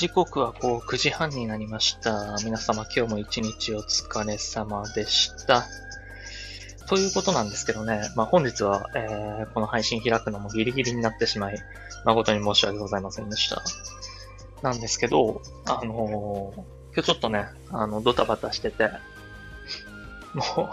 [0.00, 2.34] 時刻はこう9時半になりました。
[2.42, 5.66] 皆様今日も一日お疲れ様でした。
[6.88, 11.58] ということなんですけどね、まあ、本日は、えーこの配信開くのもギリギリになってしまい、
[12.06, 13.62] 誠に申し訳ございませんでした。
[14.62, 18.84] なんですけど、あのー今日ちょっとね、あの、ドタバタしてて、
[20.32, 20.70] も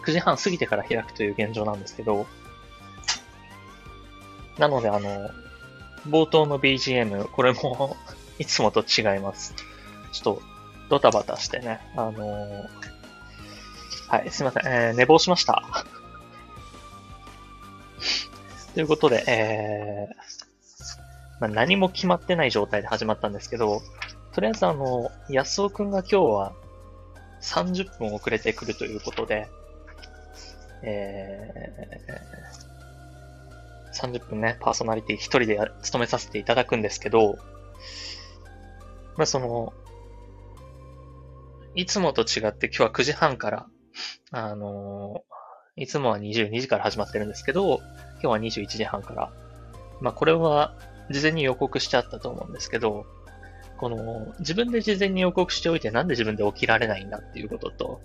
[0.00, 2.24] う、9時半過ぎてから開くという現状なんですけど、
[4.58, 5.28] なのであの、
[6.08, 7.96] 冒頭の BGM、これも
[8.40, 9.54] いつもと違います。
[10.12, 10.42] ちょっと、
[10.88, 12.68] ドタバタしてね、あのー
[14.08, 15.62] はい、すいません、えー寝坊しました。
[18.74, 20.14] ということで、えー
[21.38, 23.82] まあ、何も決まってない状態で始まったんですけど、
[24.32, 26.52] とりあえずあの、安尾くんが今日は
[27.42, 29.48] 30分遅れてくるということで、
[30.82, 37.36] えー、30分ね、パーソナリティ一人でや務めさせていただくんですけど、
[39.20, 39.74] まあその、
[41.74, 43.66] いつもと違って今日は9時半から、
[44.30, 45.24] あの
[45.76, 47.80] いつもは22時から始まってるんですけど、
[48.14, 49.30] 今日は21時半から。
[50.00, 50.74] まあこれは
[51.10, 53.04] 事前に予告してあったと思うんですけど、
[53.76, 58.00] この、自分で事前に予告しておいてなんで自分で起きられないんだっていうことと、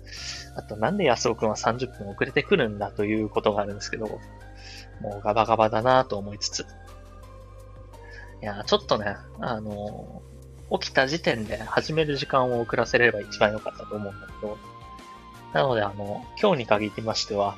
[0.54, 4.20] あとなんで安尾くんは30分遅れてくるんだということがあるんですけど、
[5.00, 6.66] もうガバガバだなと思いつつ。
[8.42, 10.20] いや、ちょっとね、あの、
[10.70, 14.58] 起きた時点で始める時間を遅らせれば一番良かったと思うんだけど、
[15.52, 17.56] なのであの、今日に限りましては、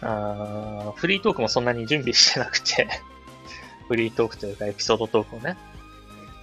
[0.00, 2.88] あフリートークもそんなに準備してなくて、
[3.88, 5.56] フリートークというかエピソードトークをね、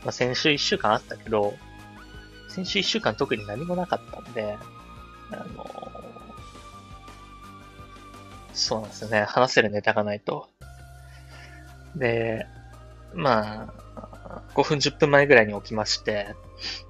[0.04, 1.56] まあ、先週1週間あったけど、
[2.50, 4.58] 先週1週間特に何もなかったんで、
[5.32, 5.92] あの
[8.54, 9.24] そうなんですよね。
[9.24, 10.50] 話せるネタがないと。
[11.96, 12.46] で、
[13.14, 13.74] まあ、
[14.56, 16.36] 5分10分前ぐらいに起きまして、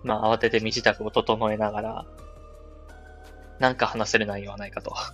[0.04, 2.06] まあ、慌てて身支度を整えながら、
[3.60, 4.96] なんか話せる内容はないかと。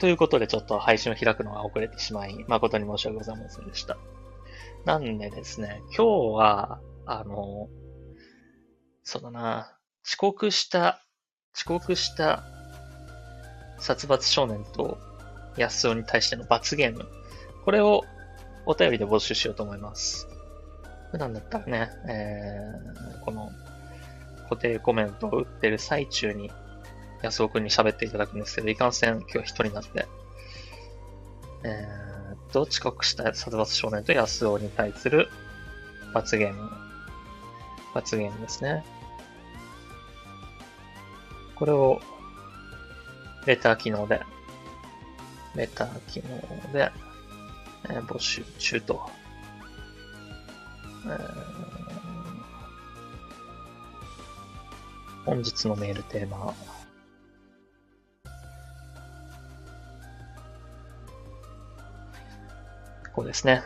[0.00, 3.98] ということで、ちょっと配信を開くのが遅れてしまい、誠に申し訳ございませんでした。
[4.84, 7.68] なんでですね、今日は、あの、
[9.02, 11.02] そうだな、遅刻した、
[11.54, 12.42] 遅刻した
[13.78, 14.98] 殺伐少年と
[15.56, 17.06] 安尾に対しての罰ゲーム。
[17.64, 18.02] これを
[18.66, 20.28] お便りで募集しようと思います。
[21.10, 23.52] 普段だったらね、えー、この
[24.48, 26.50] 固定コメントを打ってる最中に
[27.22, 30.06] 安尾くんに喋っていただくんですけど、いかんせん今日一人なんで、
[31.64, 35.28] えーっと、遅刻した殺伐少年と安尾に対する
[36.12, 36.70] 罰ゲーム。
[37.94, 38.84] 罰ゲームですね。
[41.54, 42.00] これを、
[43.46, 44.20] レター機能で、
[45.54, 46.90] レター機能で、
[47.90, 49.10] えー募集中と。
[51.06, 51.54] えー
[55.24, 56.52] 本日のメールテーマ。
[63.14, 63.62] こうですね。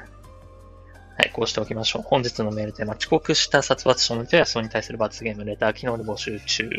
[1.16, 2.02] はい、こうしておきましょう。
[2.02, 6.70] 本日のメールテーマ、遅刻した殺伐少年と安尾に対する罰ゲームレター機能で募集中。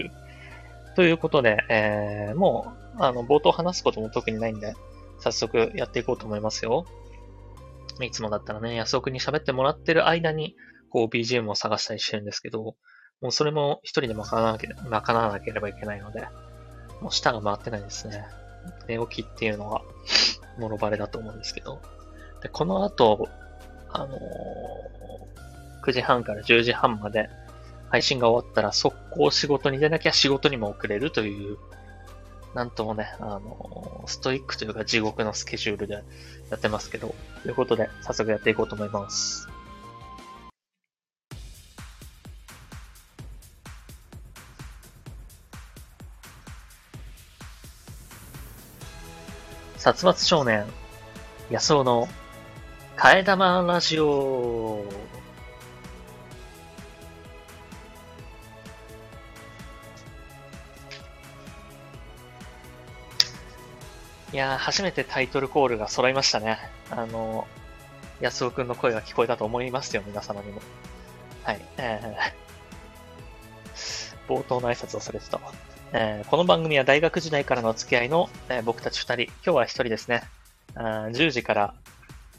[0.95, 4.75] ということで、えー、もう、あの、冒頭話すことも特にないんで、
[5.19, 6.85] 早速やっていこうと思いますよ。
[8.05, 10.55] いつもだったらね、安尾くんに喋ってもらってる間に、
[10.89, 12.75] こう BGM を探したりしてるんですけど、
[13.21, 16.27] もうそれも一人で賄わなけ賄わなければいけないので、
[17.01, 18.25] もう舌が回ってないですね。
[18.87, 19.81] 寝起きっていうのが、
[20.57, 21.81] もろバレだと思うんですけど。
[22.41, 23.27] で、この後、
[23.91, 24.19] あのー
[25.81, 27.29] 9時半から10時半まで
[27.89, 31.57] 配信が終わったら速攻仕事に出なきゃ仕事にも遅れるという、
[32.53, 35.93] なんともね、あのストイックというか地獄のスケジュールで
[36.49, 39.47] やってますけど、ということで早速やっていこうと思います。
[49.77, 50.65] 殺伐少年、
[51.49, 52.07] 安尾の
[52.97, 54.83] 替え玉ラジオ。
[64.31, 66.59] いやー、初めてタイトルコールが揃いましたね。
[66.91, 70.61] あのー、安尾くんの声が聞こえたと思いますよ、皆様にも。
[71.43, 71.61] はい。
[71.77, 75.39] えー、冒頭の挨拶をされてた。
[75.93, 80.21] えーこの番組は大学時代からの付き合いの、えー僕たち二人、今日は一人ですね。
[80.75, 81.73] あ10時から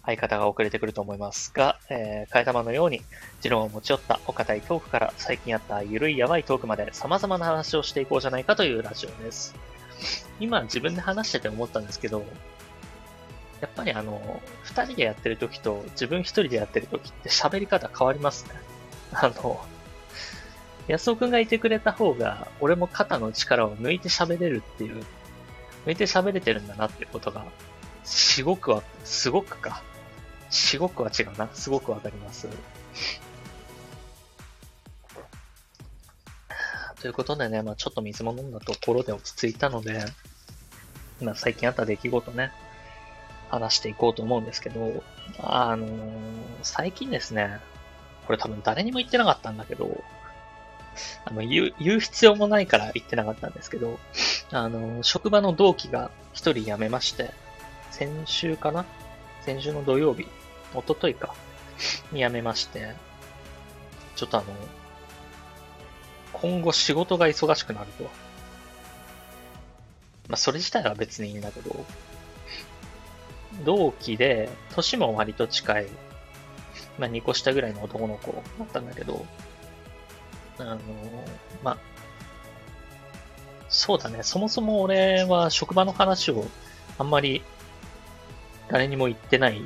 [0.06, 3.02] 相方が遅れてくると思いますが、えー、替え玉のように、
[3.40, 9.69] 持論を持ち寄ったお堅いトークから最近あったゆるいやばいトークまで様々な話をしていこうじゃないかというラジオです。
[10.40, 12.24] 今自分で話してて思ったんですけど、
[13.60, 18.54] やっぱりあの、二人でやってる時と自分一人でやってる時って喋り方変わりますね。
[19.12, 19.64] あの、
[20.88, 25.04] 安尾くんがいてくれた方が、俺も肩の力を抜いて喋れるっていう、
[25.86, 27.44] 抜いて喋れてるんだなってことが、
[28.02, 29.82] すごくは、すごくか。
[30.48, 31.48] すごくは違うな。
[31.54, 32.48] すごくわかります。
[37.00, 40.04] ということでね、まあちょっと水も飲んだところで落ち着いたので、
[41.22, 42.52] まあ最近あった出来事ね、
[43.50, 45.02] 話していこうと思うんですけど、
[45.38, 45.90] あのー、
[46.62, 47.58] 最近ですね、
[48.26, 50.02] これ多分誰にも言ってなかったんだけど、
[51.24, 53.98] あの、言う、言う必要もないから言ってなかったんですけど、
[54.50, 57.30] あの、職場の同期が一人辞めまして、
[57.90, 58.84] 先週かな？
[59.42, 60.22] 先週の土曜日、
[60.74, 61.34] 一昨日か、
[62.12, 62.94] に辞めまして、
[64.16, 64.46] ちょっとあの、
[66.32, 68.08] 今後仕事が忙しくなると。
[70.30, 71.84] まあ、それ自体は別にいいんだけど、
[73.64, 75.86] 同期で、年も割と近い、
[76.98, 79.26] まあ、2個下ぐらいの男の子だったんだけど、
[80.58, 80.78] あの、
[81.64, 81.78] まあ、
[83.68, 86.44] そうだね、そもそも俺は職場の話を
[86.96, 87.42] あんまり
[88.68, 89.60] 誰にも言ってない、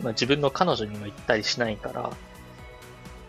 [0.00, 2.12] まあ、自分の彼女にも言ったりしないから、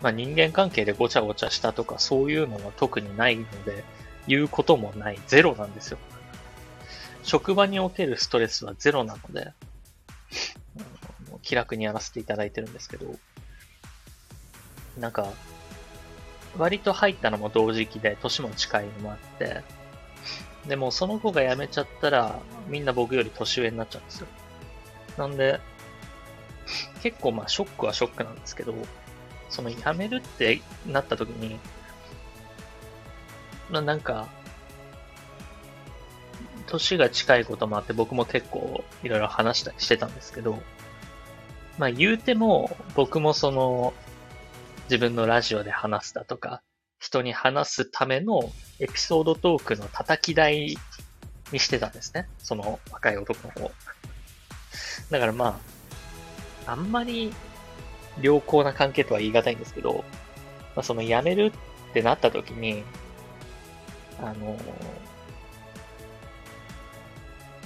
[0.00, 3.84] まあ、人間関係でごちゃごちゃしたとかそういうのは特にないので、
[4.28, 5.98] 言うこともない、ゼロなんですよ。
[7.22, 9.52] 職場におけるストレスはゼロなので、
[11.42, 13.14] 気楽にやらせていただいてるんですけど、
[14.98, 15.32] なんか、
[16.56, 19.62] 割と入ったのも同時期で、年も近いのもあって、
[20.66, 22.38] でもその子が辞めちゃったら、
[22.68, 24.26] みんな僕より年上になっちゃうんですよ。
[25.18, 25.60] なんで、
[27.02, 28.74] 結構まあショックはショックなんですけど、
[29.48, 31.58] その辞めるってなった時に、
[33.70, 34.28] まあなんか、
[36.72, 40.58] 年が近いこともあって僕も結構いろいろ話したりしてたんですけど、
[41.78, 43.92] まあ言うても僕もその
[44.84, 46.62] 自分のラジオで話すだとか、
[46.98, 50.76] 人に話すためのエピソードトークの叩き台
[51.52, 52.28] にしてたんですね。
[52.38, 53.72] その若い男の子
[55.10, 55.60] だからま
[56.66, 57.32] あ、あんまり
[58.20, 60.04] 良好な関係とは言い難いんですけど、
[60.74, 61.52] まあ、その辞める
[61.90, 62.82] ってなった時に、
[64.18, 64.56] あの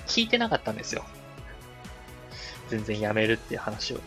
[0.06, 1.04] 聞いてなかったんですよ。
[2.68, 4.00] 全然辞めるっていう話を。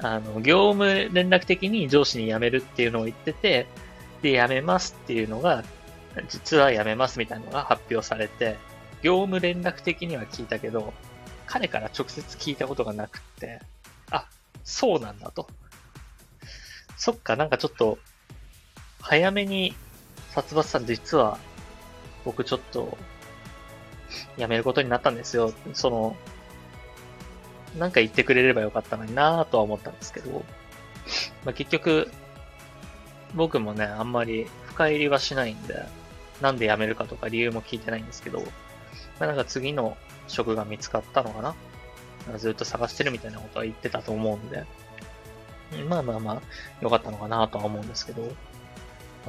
[0.00, 3.66] あの、業務連絡的に上司に辞めるっていうのを言ってて、
[4.22, 5.64] で、辞めますっていうのが、
[6.28, 8.56] 実は辞めますみたいなのが発表されて、
[9.02, 10.92] 業務連絡的には聞いたけど、
[11.46, 13.60] 彼から直接聞いたことがなくって、
[14.10, 14.26] あ、
[14.64, 15.48] そうなんだと。
[16.96, 17.98] そっか、なんかちょっと、
[19.00, 19.74] 早めに、
[20.30, 21.38] 殺伐さん実は、
[22.24, 22.98] 僕ちょっと、
[24.36, 25.52] 辞めることになったんですよ。
[25.74, 26.16] その、
[27.78, 30.44] なんか言ってくれればよかったのになぁとは思ったんですけど、
[31.44, 32.10] まあ、結局、
[33.34, 35.84] 僕もね、あんまり深入りはしないんで、
[36.40, 38.46] なんで辞めるかとか理由も聞いてないんですけど、ま
[39.20, 39.96] あ、なんか次の
[40.28, 41.54] 職が見つかったのかな。
[42.26, 44.64] なかずっと探してるみたいなことは言ってたと思うんで、
[45.88, 46.42] まあまあまあ、
[46.80, 48.28] 良かったのかなとは思うんですけど、ま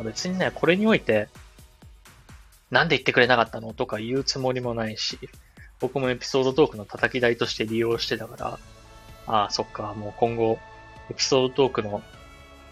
[0.02, 1.28] あ、別にね、これにおいて、
[2.72, 5.18] なんで言ってくれなかったのとか言うつもりもないし、
[5.80, 8.60] 僕もエピソードトークの叩き台として利用してたから、
[9.28, 10.60] ああ、そっか、もう今後、
[11.10, 12.04] エピソードトークの、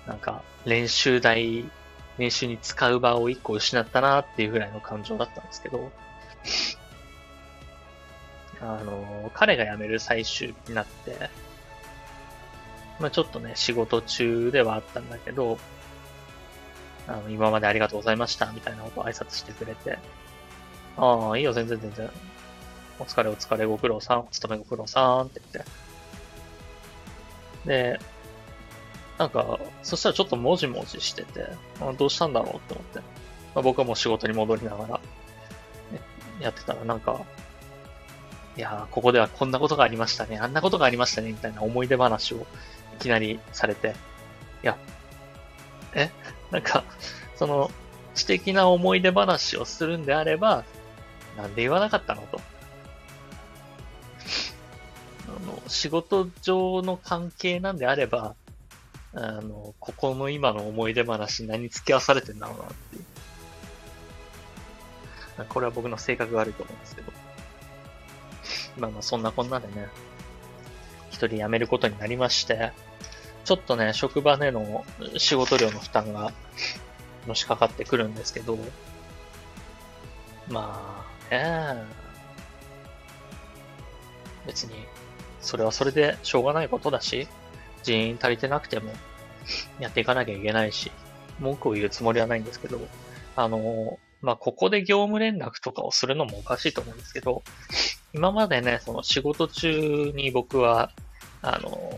[0.06, 1.66] なんか、練習台、
[2.18, 5.92] 練習に使う場を一個失ったなっていうぐらいの感情だったんですけど、
[8.62, 11.30] あの、彼が辞める最終になって、
[13.00, 15.60] まあちょっとね、仕事中ではあったんだけど、
[17.08, 19.98] あの、今までありがとうございました、みたいなことを挨拶してくれて、
[20.98, 22.10] ああ、いいよ、全然全然。
[23.00, 25.72] お疲れお疲れご苦労さん、お勤めご苦労さんって言って。
[27.66, 28.00] で、
[29.18, 31.48] なんか、そしたらちょっともじもじしてて、
[31.80, 33.00] あどうしたんだろうって思って。
[33.00, 33.06] ま
[33.56, 35.00] あ、僕はもう仕事に戻りながら、
[36.40, 37.22] やってたらなんか、
[38.56, 43.96] いや、ここではこんなことがありましたね、あんなことがありましたね、みたいな思い出話をいきなりされて、
[44.64, 44.78] いや、
[45.94, 46.10] え？
[46.52, 46.84] なんか、
[47.36, 47.72] その、
[48.16, 50.64] 知的な思い出話をするんであれば、
[51.38, 52.42] なんで言わなかったのと。
[55.28, 58.36] あの、仕事上の関係なんであれば、
[59.14, 63.06] あの、ここの今の思い出話何付き合わされてんだろうなっていう。
[65.50, 67.12] これは僕の性格悪いと思うんですけど。
[68.78, 69.88] まあまあそんなこんなでね、
[71.10, 72.72] 一人辞めることになりまして、
[73.48, 74.84] ちょっとね、職場での
[75.16, 76.34] 仕事量の負担が
[77.26, 78.58] のしかかってくるんですけど、
[80.50, 81.82] まあ、ね
[84.46, 84.74] 別に、
[85.40, 87.30] それはそれでしょうがないことだし、
[87.84, 88.92] 人員足りてなくても、
[89.80, 90.92] やっていかなきゃいけないし、
[91.40, 92.82] 文句を言うつもりはないんですけど、
[93.38, 97.44] あの、まあ、ここで業務連絡とかをするのもおかしいと思うんですけど、
[98.14, 100.92] 今までね、その仕事中に僕は、
[101.42, 101.98] あの、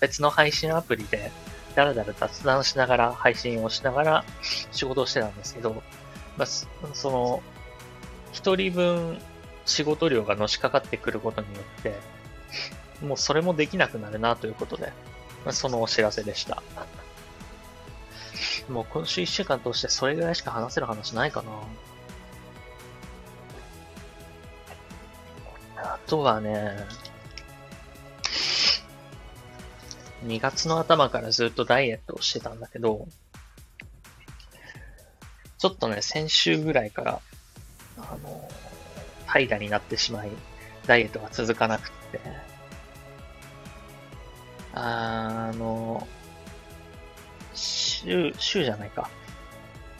[0.00, 1.30] 別の配信アプリで、
[1.74, 4.24] だらだら雑談しながら、配信をしながら
[4.72, 5.82] 仕事をしてたんですけど、
[6.36, 7.42] まあ、その、
[8.32, 9.18] 一人分
[9.66, 11.94] 仕事量がのしかかってくることによって、
[13.04, 14.92] もうそれもできなくなるなということで、
[15.44, 16.62] まあ、そのお知らせでした。
[18.68, 21.50] もう今週一週間通してそれぐらいしか話せる話ないかな。
[25.76, 26.76] あとはね、
[30.24, 33.06] 2月の頭からずっとダイエットをしてたんだけど、
[35.58, 37.20] ちょっとね、先週ぐらいから、
[37.98, 38.48] あの、
[39.26, 40.30] 怠惰になってしまい、
[40.86, 42.20] ダイエットが続かなくって、
[44.72, 46.06] あの、
[47.54, 49.10] 週、週じゃないか。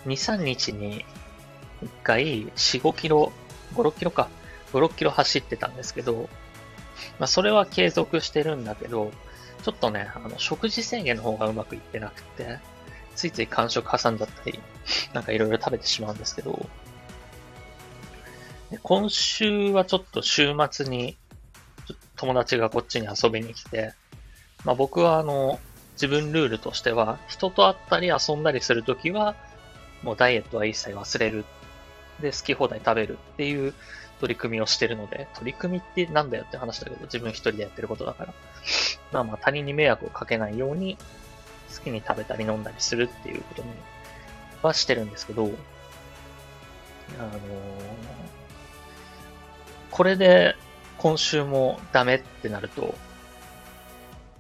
[0.07, 1.05] 2、3日に
[1.83, 3.33] 1回4、5キロ、
[3.75, 4.29] 5、6キロか。
[4.73, 6.29] 5、6キロ走ってたんですけど、
[7.19, 9.11] まあそれは継続してるんだけど、
[9.69, 12.59] ちょっとね、あの、食事制限の方がうまくいってなくて、
[13.15, 14.59] ついつい間食挟んじゃったり、
[15.13, 16.67] なんかいろいろ食べてしまうんですけど、
[18.83, 21.19] 今週はちょっと週末に
[22.17, 23.93] 友達がこっちに遊びに来て、
[24.65, 25.61] まあ僕はあの、
[25.93, 29.35] 自分ルールとしては、人と会ったり遊んだりするときは、
[30.03, 31.45] もうダイエットは一切忘れる。
[32.23, 33.75] で、好き放題食べるっていう
[34.21, 38.35] 取り組みをしてるので、取り組みってなんだよって話だけど、自分一人でやってることだから。
[39.13, 40.97] まあまあ他人に迷惑をかけないように、
[41.75, 43.69] 好きに食べたり飲んだりするっていうことに
[44.63, 45.45] はしてるんですけど、
[47.19, 47.39] あのー、
[49.91, 50.57] これで
[50.99, 52.95] 今週もダメってなると、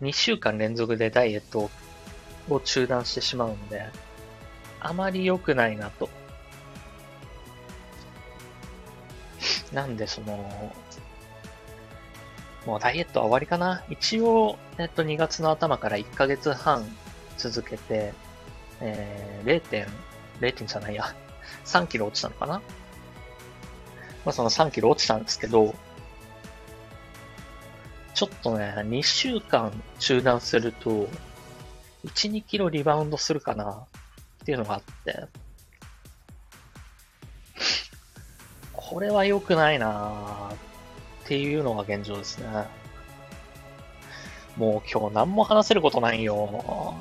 [0.03, 1.71] 2週間連続でダイエット
[2.49, 3.87] を中断してしまうんで、
[4.81, 6.09] あまり良くないなと。
[9.73, 10.73] なんでその、
[12.67, 13.85] もうダイエットは終わりかな？
[13.89, 16.85] 一応、えっと、2月の頭から1ヶ月半
[17.37, 18.13] 続けて、
[18.81, 19.61] えー、0.
[19.61, 19.87] 点、
[20.41, 21.15] 0点じゃないや、
[21.65, 22.55] 3キロ落ちたのかな？
[24.25, 25.75] まあその3キロ落ちたんですけど、
[28.15, 31.09] ちょっとね、2週間中断すると、
[32.05, 33.87] 1、2キロリバウンドするかなっ
[34.45, 35.27] ていうのがあって、
[38.89, 40.51] これは良くないな
[41.25, 42.47] っていうのが現状ですね。
[44.57, 46.97] もう今日何も話せることないよ。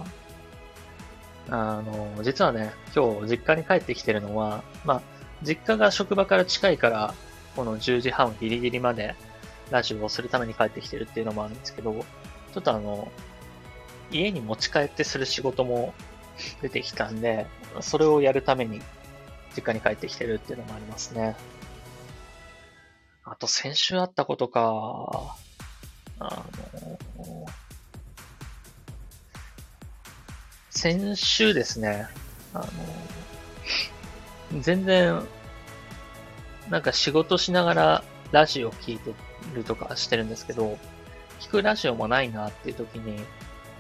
[1.50, 5.02] あの、実はね、今日実家に帰ってきてるのは、まあ、
[5.44, 7.14] 実家が職場から近いから、
[7.56, 9.16] この10時半ギリギリまで
[9.72, 13.10] ラジオをするために帰ってきてるっていうのもあるんですけど、ちょっとあの、
[14.12, 15.94] 家に持ち帰ってする仕事も
[16.62, 17.48] 出てきたんで、
[17.80, 18.82] それをやるために
[19.56, 21.38] 実家に帰ってきてるっていうのもありますね。
[23.30, 25.36] あと先週あったことか、
[26.18, 26.46] あ
[27.18, 27.46] の、
[30.70, 32.08] 先週ですね、
[32.54, 32.60] あ
[34.54, 35.22] の、全然、
[36.70, 39.14] なんか仕事しながらラジオ聞いて
[39.54, 40.78] るとかしてるんですけど、
[41.42, 43.20] 聞くラジオもないなっていう時に、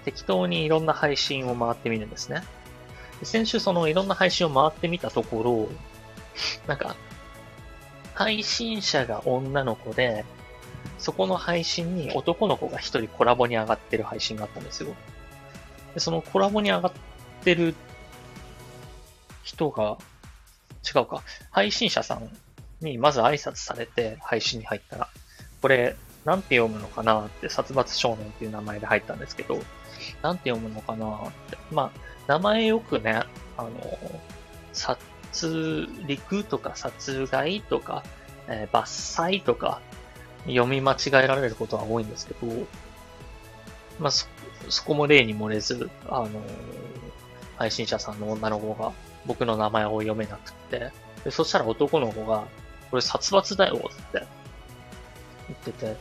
[0.03, 2.43] 適当にいろんな配信を回ってみるんですね。
[3.23, 5.69] 先週そのいろんな配信を回ってみたところ、
[6.67, 6.97] なんか、
[8.17, 10.25] 配信者が女の子で、
[10.97, 14.95] そこの配信に男の子が一人コラボに上がってる配信があったんですよ。
[15.93, 16.91] でそのコラボに上がっ
[17.43, 17.75] てる
[19.43, 19.99] 人が、
[20.83, 21.21] 違うか、
[21.51, 22.27] 配信者さん
[22.81, 25.09] にまず挨拶されて配信に入ったら、
[25.61, 25.95] これ、
[26.25, 29.59] なんて読むのかなって、殺伐少年っていう名前で入ったんですけど、
[30.23, 31.57] なんて読むのかなって。
[31.69, 33.21] まあ、名前よくね、
[33.57, 33.71] あの、
[35.45, 38.03] 戮とか殺害とか、
[38.47, 39.81] えー、伐採とか、
[40.45, 42.47] 読み間違えられることは多いんですけど、
[43.99, 44.27] まあ、そ、
[44.69, 46.29] そこも例に漏れず、あの
[47.57, 48.93] 配信者さんの女の子が
[49.25, 50.91] 僕の名前を読めなくて、
[51.23, 52.47] でそしたら男の子が、
[52.89, 54.25] これ殺伐だよって
[55.47, 55.97] 言ってて、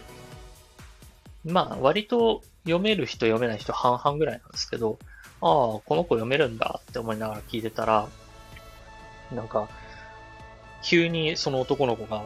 [1.44, 4.98] まあ、割と読める人読めない人半々ぐらいなんですけど、
[5.40, 5.46] ああ、
[5.80, 8.08] この子読めるんだって思いながら聞いてたら、
[9.32, 9.68] なんか、
[10.82, 12.24] 急にその男の子が、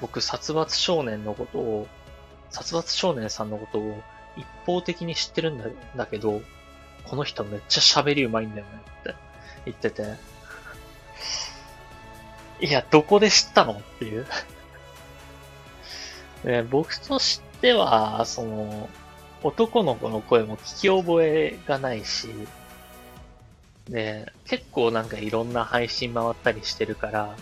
[0.00, 1.88] 僕、殺伐少年のことを、
[2.50, 4.02] 殺伐少年さんのことを
[4.36, 6.40] 一方的に知ってるんだだけど、
[7.04, 9.14] この人めっちゃ喋り上手いんだよねって
[9.66, 10.14] 言ってて、
[12.60, 14.26] いや、どこで知ったのっていう。
[16.70, 18.88] 僕と知っっては、その、
[19.42, 22.28] 男の子の声も聞き覚えがないし、
[23.88, 27.36] で、結構なんかいろんな配信回ったりしてるから、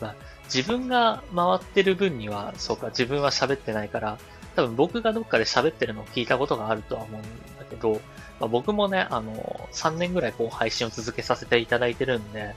[0.00, 0.14] まあ、
[0.44, 4.18] 自分が回ってる分には、そうか、自分は喋ってないから、
[4.54, 7.24] 多分僕がどっかで喋ってるのを聞いたことがあるとは思うん
[7.58, 8.00] だけど、
[8.40, 12.54] まあ、僕もね、あの、3年ぐらいこう配信を続けさせていただいてるんで、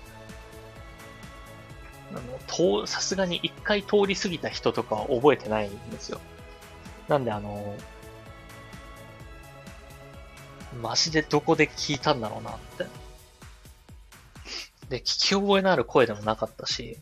[2.12, 6.20] あの、さすがに一回通り過ぎた人とかは覚えてないんですよ。
[7.08, 7.76] なんであの、
[10.74, 12.86] マジでどこで聞いたんだろうなって。
[14.90, 16.98] で、聞き覚えのある声でもなかったし、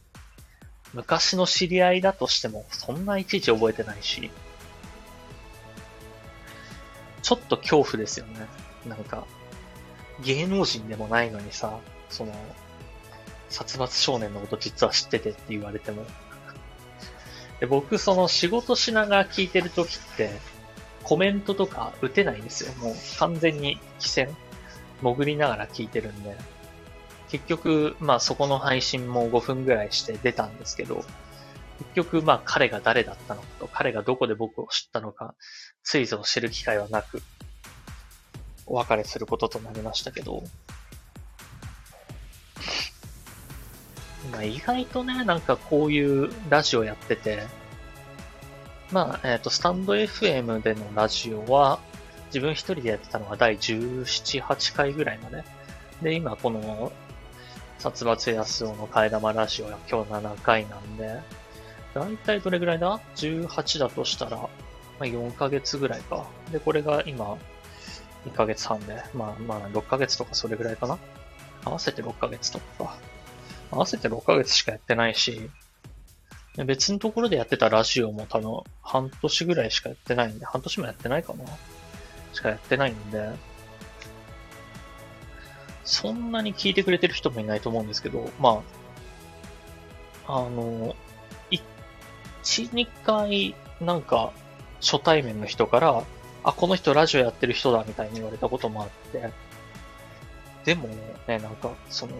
[0.94, 4.30] 昔の知り合いだとしても、そんないちいち覚えてないし、
[7.22, 8.48] ちょっと恐怖ですよね。
[8.86, 9.26] なんか、
[10.24, 12.34] 芸能人でもないのにさ、その、
[13.50, 16.06] 殺伐少年のこと実は知っててって言われても。
[17.60, 20.32] で僕、その仕事しながら聞いてるときって、
[21.08, 22.74] コメントとか打てないんですよ。
[22.84, 24.30] もう完全に規制、
[25.02, 26.36] 潜りながら聞いてるんで。
[27.30, 31.06] 結局、まあそこの配信も5分ぐらいして出たんですけど、
[31.78, 35.34] 結局、まあ彼が誰だったのかと、彼がどこで僕を知ったのか、
[35.82, 37.24] ついぞ知る機会はなく、
[38.66, 40.44] お別れすることとなりましたけど、
[44.34, 47.44] まあ、意外とね、なんかこういうラジオやってて、
[48.92, 51.80] まあ、えっ、ー、と、スタンド FM でのラジオは、
[52.28, 55.44] 自分一人でやってたのが第17、8回ぐらいまで。
[56.02, 56.92] で、今この、
[57.80, 61.20] 殺伐安夫の替え玉ラジオが今日7回なんで、
[61.94, 64.48] だいたいどれぐらいだ ?18 だとしたら、ま
[65.02, 66.26] あ、4ヶ月ぐらいか。
[66.52, 67.38] で、これが今、
[68.26, 70.98] 2ヶ月半で、まあまあ6ヶ月とかそれぐらいかな
[71.64, 72.98] 合わせて6ヶ月とか。
[73.72, 75.50] 合わせて6ヶ月しかやってないし、
[76.66, 81.46] 別のところでやってたラジオも多分半年ぐらいしかやってないんで、半年もやってないかな。
[82.34, 83.32] しかやってないんで、
[85.84, 88.62] そんなに聞いてくれてる人もいないと思うんですけど、ま
[90.28, 90.96] あ、あの、
[91.50, 91.62] 1、
[92.72, 94.34] 2回なんか
[94.82, 96.04] 初対面の人から、
[96.44, 99.32] あ、この人ラジオやってる人だみたいに言われたこともあって、
[100.66, 100.88] でも
[101.28, 102.14] ね、なんか、その、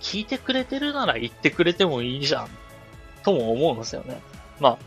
[0.00, 2.48] 聞いてくれてるなら言ってくれてもいいじゃん、
[3.22, 4.20] とも思うんですよね。
[4.60, 4.78] まあ、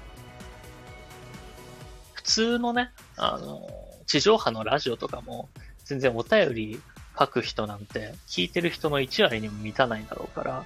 [2.13, 3.67] 普通のね、あの、
[4.05, 5.49] 地上波のラジオとかも、
[5.85, 6.81] 全然お便り
[7.17, 10.65] 書く人なんて、聞いてる人の1割にも満たないだろうから、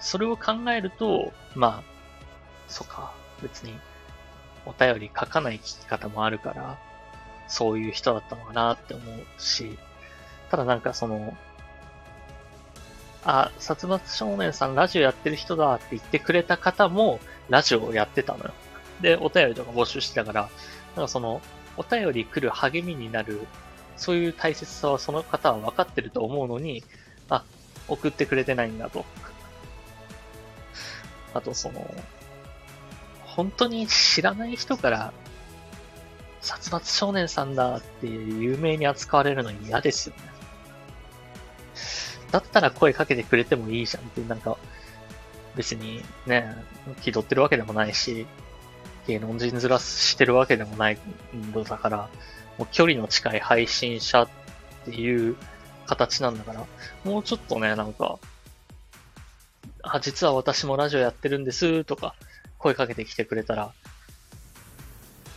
[0.00, 1.82] それを考えると、まあ、
[2.68, 3.74] そっか、別に、
[4.66, 6.78] お便り書かない聞き方もあるから、
[7.48, 9.78] そういう人だったのかなって思うし、
[10.50, 11.36] ただなんかその、
[13.26, 18.52] あ、殺伐少年さんラジオやってる人だって言ってくれた方も、ラジオをやってたのよ。
[19.00, 20.48] で、お便りとか募集してたから、
[20.94, 21.42] なんかその、
[21.76, 23.46] お便り来る励みになる、
[23.96, 26.84] そういう大切さはその方は分かってると思うのに、
[27.28, 27.42] あ、
[27.88, 29.04] 送ってくれてないんだと。
[31.34, 31.92] あとその、
[33.24, 35.12] 本当に知らない人から、
[36.42, 40.35] 殺伐少年さんだって有名に扱われるの嫌ですよね。
[42.36, 44.58] だったら声かけてくれてもいいじゃんって、なんか、
[45.56, 46.54] 別にね、
[47.00, 48.26] 気取ってるわけでもないし、
[49.06, 50.98] 芸能人ずらしてるわけでもない
[51.54, 52.10] のだから、
[52.58, 54.28] もう距離の近い配信者っ
[54.84, 55.34] ていう
[55.86, 56.66] 形なんだから、
[57.04, 58.18] もうちょっとね、なんか、
[59.82, 62.14] あ、実は私もラジオやってるんですとか、
[62.58, 63.72] 声かけてきてくれたら、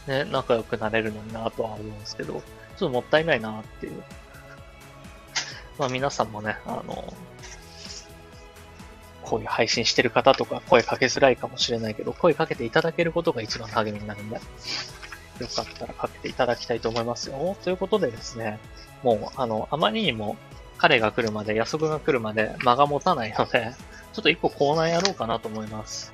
[0.08, 4.04] ね、仲良くなれるのになとは思うんですけど、ちょっともったいないなっていう。
[5.80, 7.14] まあ皆さんもね、あの、
[9.24, 17.56] こういう配信してる方とか声かけづらいかもしれないけど、声かけていただけることが一番励みになるんで、よかったらかけていただきたいと思いますよ。
[17.64, 18.60] ということでですね、
[19.04, 20.36] もう、あの、あまりにも
[20.78, 23.74] 彼が来るまで、安くが来るまで間が持たないので、
[24.12, 26.12] ちょっと一個コーナーやろうかなと思います。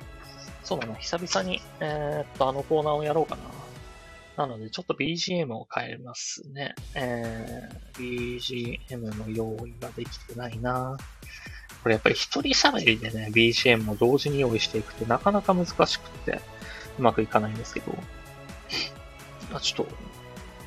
[0.62, 3.42] そうだな、久々に、えー、っと、あのコーナーをやろうかな。
[4.36, 6.74] なので、ちょっと BGM を変えますね。
[6.94, 10.98] えー、BGM の用意ができてないな
[11.82, 16.40] これやっぱり一人喋りでね、BGM を同時に用意していくってなかなか難しくて、
[16.98, 17.94] うまくいかないんですけど、
[19.54, 19.92] あちょっと、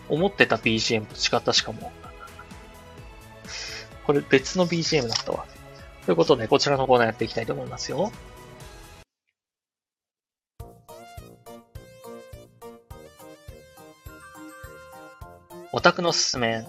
[0.07, 1.91] 思ってた BGM と違ったしかも。
[4.05, 5.45] これ別の BGM だったわ。
[6.05, 8.11] ということで、こちらのコーナーやっていきたいと思いますよ。
[15.71, 16.65] オタクのすすめ。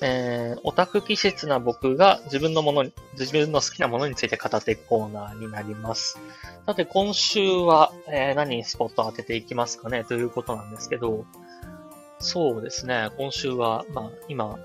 [0.00, 6.18] えー、オタク気質な僕が自分のものに、自分の好きなものについて語っていくコーナーになります。
[6.66, 10.04] さて、今週は、えー、何にスポットを当てていきますかね？
[10.04, 11.24] ということなんですけど、
[12.20, 14.58] そうですね、今週は、まあ、今、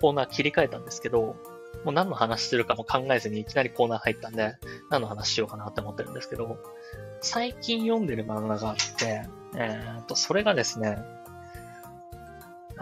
[0.00, 1.36] コーナー切り替えたんですけど、
[1.84, 4.56] もう何の話するかも考えずにいきなりコーナー入ったんで、
[4.90, 6.58] 何の話しようかなって思ってるんですけど、
[7.20, 9.22] 最近読んでる漫画があって、
[9.56, 10.98] えー、と、それがですね、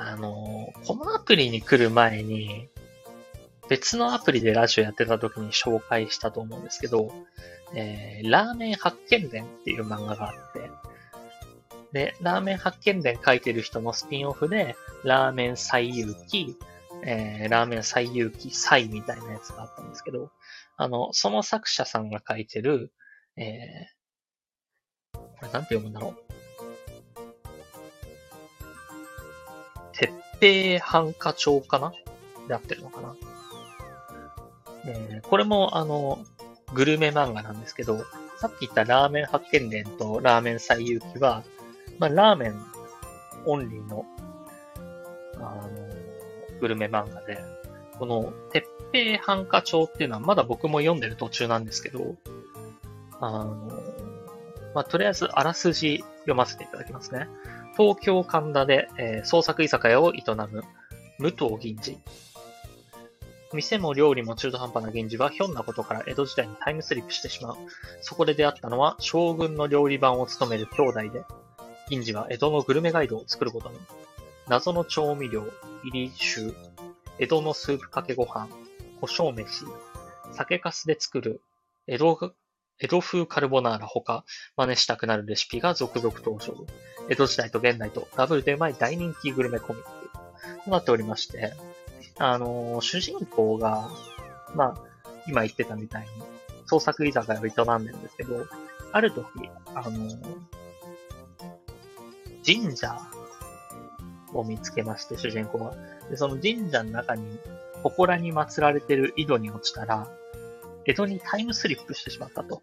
[0.00, 2.68] あの、このアプリに来る前に、
[3.68, 7.12] 別のアプリでラジオやってた時に紹介したと思うんですけど、
[7.74, 10.70] えー、ラーメン発見伝っていう漫画があって、
[11.92, 16.56] で、ラーメン発見伝書いてる人のスピンオフで、ラーメン最遊記、
[17.02, 20.30] えー、ラーメン最遊記最みたいなやつがあったんですけど、
[20.76, 22.92] あの、その作者さんが書いてる、
[23.36, 26.27] えー、これなんて読むんだろう。
[30.40, 31.92] 平繁華町かな？
[32.46, 33.14] で合ってるのかな？
[34.86, 36.18] えー、これも、あの、
[36.74, 38.04] グルメ漫画なんですけど、
[38.38, 41.42] さっき言ったラーメン発見伝とラーメン最遊記は、
[41.98, 42.62] まあ、ラーメン
[43.46, 44.06] オンリーの、
[45.36, 45.68] あの、
[46.60, 47.38] グルメ漫画で、
[47.98, 52.14] この、鉄平繁華町っていうのはまだ僕も読んでる途中なんですけど、
[53.20, 53.72] あの、
[54.74, 57.28] まあ、とりあえずあらすじ読ませていただきますね。
[57.78, 60.64] 東京神田で、えー、創作居酒屋を営む
[61.20, 61.96] 武藤銀次。
[63.54, 67.56] 店も料理も中途半端な銀次はひょんなことから江戸時代にタイムスリップしてしまう。
[68.02, 71.22] そこで出会ったのは将軍の料理番を務める兄弟で、
[71.88, 73.78] 銀次は江戸のグルメガイドを作ることに。
[74.48, 75.44] 謎の調味料、
[75.84, 76.52] 入り酒、
[77.20, 78.48] 江戸のスープかけご飯、
[79.00, 79.66] 胡椒飯、
[80.32, 81.40] 酒粕で作る
[81.86, 82.34] 江戸
[82.80, 84.24] 江戸風カルボナーラほか、
[84.56, 86.54] 真似したくなるレシピが続々登場。
[87.08, 91.54] 江戸時代と現代とダブルでうまい大人気グルメコミックとなっておりまして、
[92.18, 93.90] あのー、主人公が、
[94.54, 94.76] まあ、
[95.26, 96.08] 今言ってたみたいに、
[96.66, 98.46] 創作居酒屋を営んでるんですけど、
[98.92, 99.26] ある時、
[99.74, 100.18] あのー、
[102.44, 102.96] 神社
[104.32, 105.74] を見つけまして、主人公は。
[106.10, 107.38] で、その神社の中に、
[107.82, 110.08] 祠に祀られてる井戸に落ちたら、
[110.88, 112.62] 江戸にタイムスリップしてしまったと。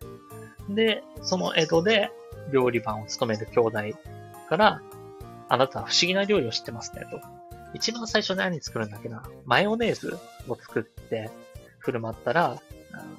[0.68, 2.10] で、その江戸で
[2.52, 3.80] 料理番を務める兄弟
[4.50, 4.82] から、
[5.48, 7.22] あなたは不思議な料理を知ってますね、と。
[7.76, 11.30] 一番最初何作るんだっけなマヨネーズを作って
[11.78, 12.60] 振る舞ったら、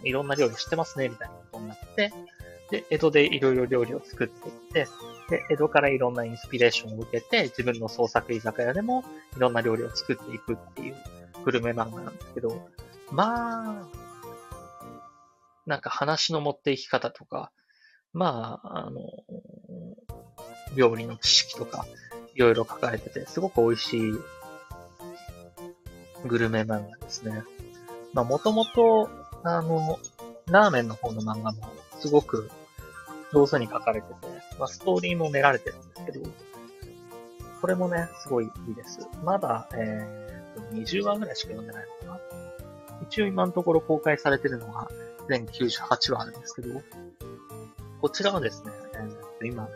[0.02, 2.12] いろんな料理知ってますね、みたいなことになって、
[2.72, 4.88] で、江戸でいろいろ料理を作っていって、
[5.30, 9.04] で、江戸からいろんなインスピレーションを受けて、自分の創作居酒屋でも
[9.36, 10.96] いろんな料理を作っていくっていう
[11.44, 12.66] グルメ漫画なんですけど、
[13.12, 14.05] まあ、
[15.66, 17.50] なんか話の持っていき方とか、
[18.12, 19.00] まあ、あの、
[20.74, 21.86] 料理の知識とか、
[22.34, 24.12] いろいろ書かれてて、すごく美味しい
[26.26, 27.42] グルメ漫画ですね。
[28.12, 29.10] まあ、もともと、
[29.42, 29.98] あの、
[30.46, 31.58] ラーメンの方の漫画も
[31.98, 32.50] すごく
[33.32, 34.14] 上手に書かれてて、
[34.58, 36.30] まあ、ストーリーも練られてるんですけど、
[37.60, 39.00] これもね、すごいいいです。
[39.24, 42.20] まだ、えー、20話ぐらいしか読んでないのかな。
[43.08, 44.88] 一応今のところ公開されてるのが、
[45.28, 46.80] 全98話あるんですけど、
[48.00, 48.72] こちらはですね、
[49.40, 49.68] えー、今、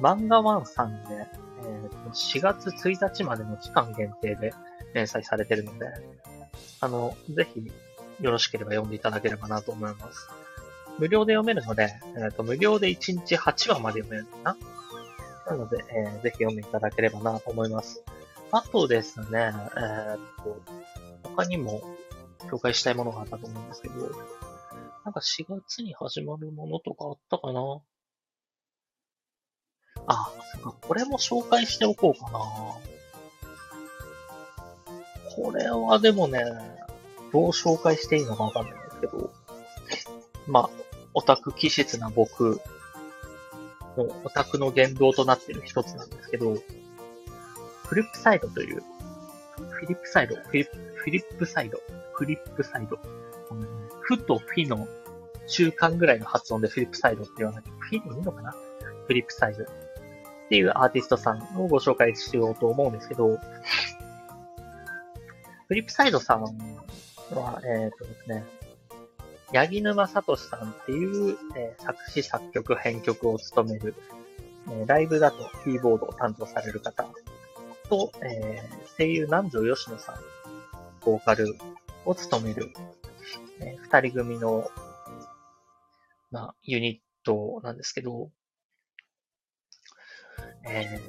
[0.00, 1.26] 漫画ワンさんで、
[1.62, 4.52] えー、4月1日までの期間限定で
[4.94, 5.86] 連載されてるので、
[6.80, 7.70] あの、ぜひ、
[8.20, 10.28] よろしければ読んでいただければなと思います。
[10.98, 14.56] 無料で読めるので、えーと、無料で1日8話まで読めるのか
[15.46, 18.02] ななので、えー、ぜひ読んでいただければなと思います。
[18.50, 20.60] あとですね、えー、っと、
[21.22, 21.82] 他にも
[22.50, 24.10] 紹介したいものがあったと思うんですけど、
[25.04, 27.80] なんか4月に始まるものとかあったかな？
[30.06, 30.32] あ、
[30.82, 32.38] これも紹介しておこうかな。
[35.34, 36.44] これはでもね、
[37.32, 39.32] どう紹介していいのかわかんないんですけど、
[40.46, 40.70] まあ、
[41.14, 42.60] オタク気質な僕。
[43.96, 46.54] のオタクの言動となっている一つなんですけど、
[47.86, 48.82] フリップサイドという、
[49.70, 50.66] フリップサイド、フィ
[51.06, 51.80] リップサイド、
[52.12, 52.98] フリップサイド。
[54.08, 54.88] フとフィの
[55.48, 58.52] 中間ぐらいの発音でフィリップサイドって言わなきゃ、フィでいいのかな？
[58.52, 59.64] フィリップサイド。
[59.64, 59.66] っ
[60.48, 63.38] ていうアーティストさんをご紹介しようと思うんですけど、
[65.66, 66.50] フリップサイドさんは、
[67.66, 68.46] えっ、ー、とですね、
[69.52, 73.94] 八木沼聡さんっていう、えー、作詞作曲編曲を務める、
[74.70, 77.04] えー、ライブだとキーボードを担当される方
[77.90, 80.16] と、えー、声優南條吉野さん、
[81.04, 81.56] ボーカル
[82.06, 82.72] を務める、
[83.60, 84.70] え、二人組の
[86.30, 88.30] まあ、ユニットなんですけど、
[90.68, 91.00] え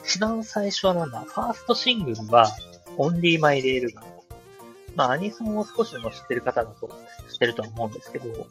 [0.00, 2.48] ー、一番最初はなんだ、ファーストシングルは、
[2.96, 4.04] オンリーマイレールガン。
[4.96, 6.88] まあ、アニソンを少しでも知ってる方だと
[7.30, 8.46] 知ってるとは思うんですけど、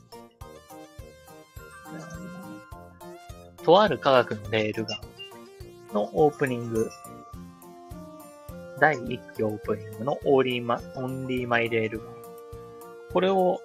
[3.63, 5.01] とある科学のレールガン
[5.93, 6.89] のオープニング、
[8.79, 12.07] 第1期オープニングのオーリーマオンリーマイレールガン。
[13.11, 13.61] これを、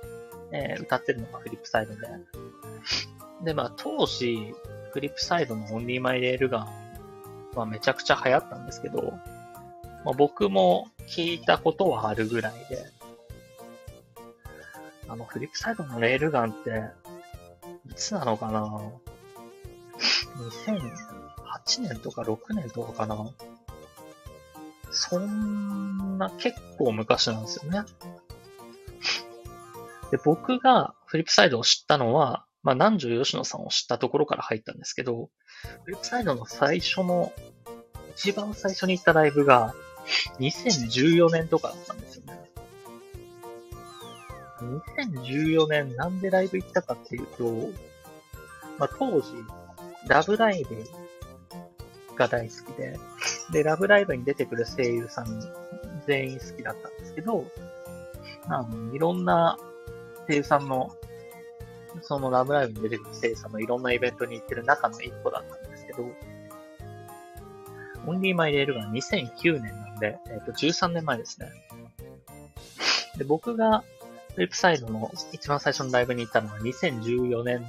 [0.53, 2.01] えー、歌ってるのがフリップサイドで。
[3.45, 4.55] で、まあ当時、
[4.93, 6.69] フリップサイドのオンリーマイレールガン
[7.55, 9.13] はめちゃくちゃ流行ったんですけど、
[10.05, 12.85] まあ、僕も聞いたことはあるぐらいで、
[15.09, 16.85] あの、フリップサイドのレールガンって、
[17.91, 18.81] いつなのかな
[20.57, 23.17] ?2008 年とか6年とかかな？
[24.93, 27.83] そんな結構昔なんですよね。
[30.11, 35.31] で、僕がフリップサイドを知ったのは、まあ、南條吉野さんを知ったところから入ったんですけど、
[35.85, 37.33] フリップサイドの最初の、
[38.15, 39.75] 一番最初に行ったライブが、
[40.39, 42.39] 2014年とかだったんですよね。
[44.97, 47.45] 2014年なんでライブ行ったかっていうと、
[48.79, 49.33] まあ、当時、
[50.07, 50.87] ラブライブ
[52.17, 52.99] が大好きで、
[53.53, 55.41] で、ラブライブに出てくる声優さん
[56.07, 57.45] 全員好きだったんですけど、
[58.49, 59.59] あの、いろんな
[60.27, 60.91] 声優さんの、
[62.01, 66.05] そのラブライブに出てくる声優さんのいろんなイベントに行ってる中の一個だったんですけど、
[68.07, 71.49] オンリーマイレールが2009年なんで、えっ、ー、と、13年前ですね。
[73.17, 73.85] で、僕が
[74.37, 77.69] ウェブサイドの一番最初のライブに行ったのは2014年の、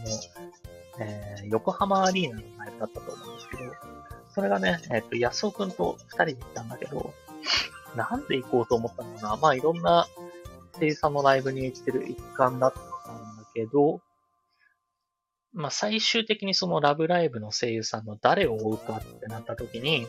[1.00, 3.93] えー、横浜アリーナのライブだったと思うんですけど、
[4.34, 7.14] それがね、えっ、ー、と、安尾くんと二人で行ったんだけど、
[7.96, 9.38] なんで行こうと思ったのかな。
[9.38, 10.08] まあ、いろんな
[10.80, 14.02] 声優さんのライブに行ってる一環だったんだけど、
[15.54, 20.08] まあ、最終的にそのラブライブの声優さんの誰を追うかってなった時に、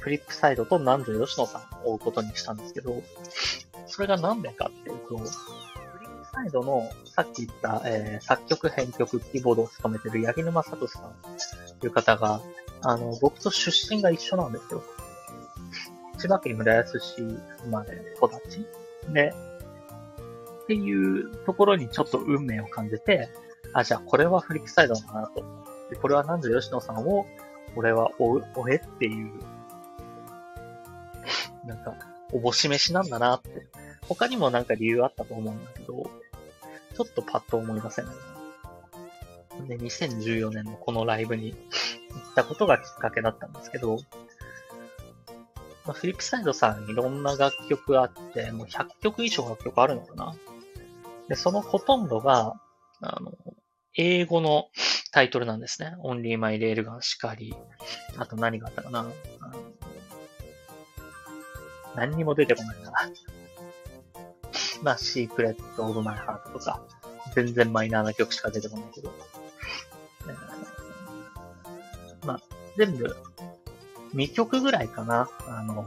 [0.00, 3.02] フリップサイドと南條吉野さんを追うことにしたんですけど、
[3.86, 5.24] それが何でかっていうと、フ
[6.00, 11.14] リップサイドのさっき言った、えー、作曲編曲キーボードを務めてる八木沼聡さん
[11.80, 12.42] という方が、
[12.82, 14.82] あの、僕と出身が一緒なんですよ。
[16.18, 18.66] 千葉県浦安市生まれ育ち
[19.12, 19.32] で、
[20.64, 23.28] っていうところにちょっと運命を感じて、
[23.72, 25.42] あ、じゃあこれはフリップサイドだなと。
[25.90, 27.26] で、これはなんで吉野さんを、
[27.76, 29.32] 俺は追う、追えっていう、
[31.66, 31.94] なんか、
[32.32, 33.66] おぼし飯なんだなって。
[34.08, 36.10] 他にもなんか理由あったと思うんだけど、
[36.96, 38.14] ちょっとパッと思い出せない。
[39.66, 43.98] で、2014年のこのライブに行ったことがきっかけだったんですけど、
[45.86, 50.34] まあ、フリップサイドさんいろんな楽曲あって、もう100曲以上楽曲あるのかな
[51.28, 52.60] で、そのほとんどが、
[53.00, 53.32] あの、
[53.96, 54.68] 英語の
[55.12, 55.94] タイトルなんですね。
[56.00, 57.54] オンリーマイレールガンしかり。
[58.16, 59.10] あと何があったかな
[61.96, 63.10] 何にも出てこないかな。
[64.82, 66.82] まあ、シークレットオブマイハートとか、
[67.34, 69.12] 全然マイナーな曲しか出てこないけど。
[72.76, 73.16] 全部、
[74.14, 75.28] 2曲ぐらいかな。
[75.48, 75.84] あの、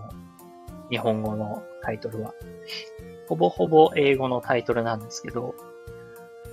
[0.90, 2.34] 日本語のタイトルは。
[3.28, 5.56] ほぼほぼ英語のタイトルなんですけど、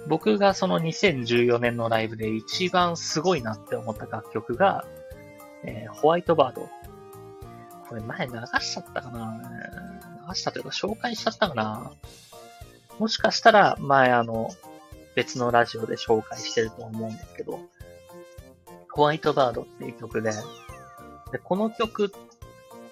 [0.08, 4.84] 僕がその2014年のライブで一番すごいなって思った楽曲が、
[5.64, 6.68] えー、ホワイトバード。
[7.88, 9.40] これ前流しちゃったかな
[10.28, 11.90] 流したというか紹介しちゃったかな
[13.00, 14.50] もしかしたら前あの
[15.16, 17.58] 別のラジオで紹介してると思うんですけど、
[18.92, 20.32] ホワイトバードっていう曲で、
[21.32, 22.10] でこの曲っ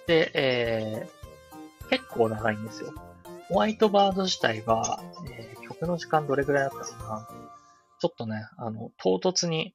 [0.07, 2.93] て、えー、結構長いんですよ。
[3.49, 7.29] ホワイトバード自体は、えー、曲の時間どれぐらいだったかな
[8.01, 9.75] ちょっとね、あの、唐突に、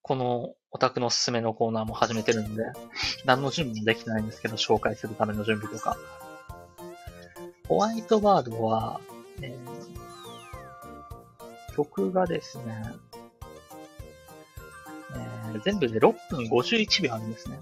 [0.00, 2.64] このオタクのおすすめのコーナーも始めてるんで、
[3.24, 5.96] 何の準備もできてないんですけど、紹介するための準備とか。
[7.68, 9.00] ホワイトバードは、
[9.40, 12.82] えー、曲がですね、
[15.60, 17.58] 全部で6分51秒あるんですね。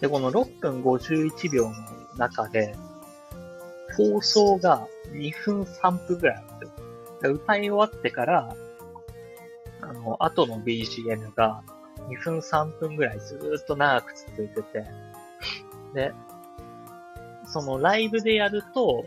[0.00, 1.74] で、この6分51秒の
[2.16, 2.76] 中で、
[3.96, 6.66] 放送が2分3分ぐらいあるんで
[7.20, 7.32] すよ。
[7.32, 8.56] 歌い終わってから、
[9.80, 11.62] あの、後の BGM が
[12.08, 14.84] 2分3分ぐらいずっと長く続いてて、
[15.94, 16.12] で、
[17.46, 19.04] そのライブでやると、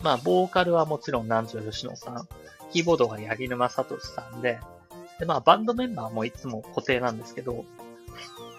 [0.00, 2.28] まあ、ボーカルはもちろん南條吉野さん、
[2.72, 4.58] キーボードが八木沼聡さんで、
[5.22, 7.64] で、まあ、バンドメンバーもいつも固定なんですけど、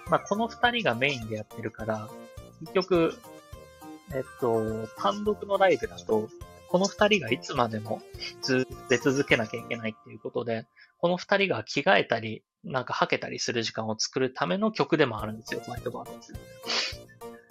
[0.09, 2.07] まあ、この二人がメインでやってるから、
[2.61, 3.19] 結局、
[4.15, 6.29] えっと、単独のライブだと、
[6.69, 8.01] この二人がいつまでも
[8.41, 10.65] ず出続けなきゃいけないっていうことで、
[10.99, 16.21] この二人が着替えたり、なんかはけたりする時間を作るための曲でもあるんですよ、ホワイトバードって。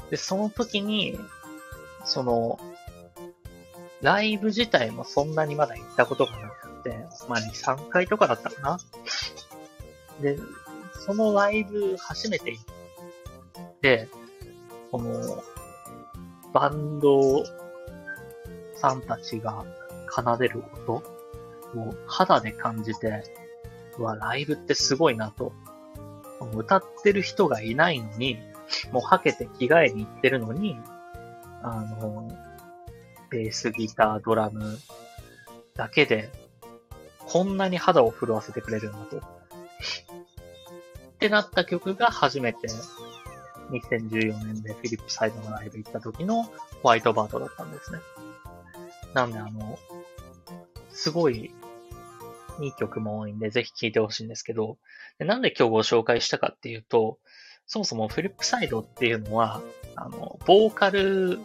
[0.09, 1.19] で、その時に、
[2.07, 2.59] その、
[4.01, 8.79] ライブ自体もそんなにまだ行ったことがなくて、まあ2、3回とかだったかな。
[10.21, 10.39] で、
[11.07, 14.09] そのライブ初めて行って、
[14.91, 15.43] この、
[16.53, 17.45] バンド
[18.77, 19.65] さんたちが
[20.11, 21.03] 奏でる音を
[22.07, 23.25] 肌で感じて、
[23.99, 25.53] うわ、ライブってすごいなと。
[26.55, 28.39] 歌ってる人がいないのに、
[28.91, 30.77] もうはけて着替えに行ってるのに、
[31.63, 32.29] あの、
[33.31, 34.79] ベース、ギター、ドラム
[35.75, 36.31] だけで、
[37.33, 39.17] こんなに肌を震わせてくれるんだと。
[39.17, 39.21] っ
[41.19, 42.69] てなった曲が初めて、
[43.71, 46.51] 2014年でフィリップサイドのライブ行った時のホ
[46.83, 48.01] ワイトバードだったんですね。
[49.15, 49.79] なんであの、
[50.91, 51.55] すごい
[52.61, 54.77] いい曲も多いんで、ぜひ聴いてほしいんですけど、
[55.19, 57.19] でなんで今日ご紹介したかっていうと、
[57.67, 59.63] そもそもフィリップサイドっていうのは、
[59.97, 61.39] あの、ボーカル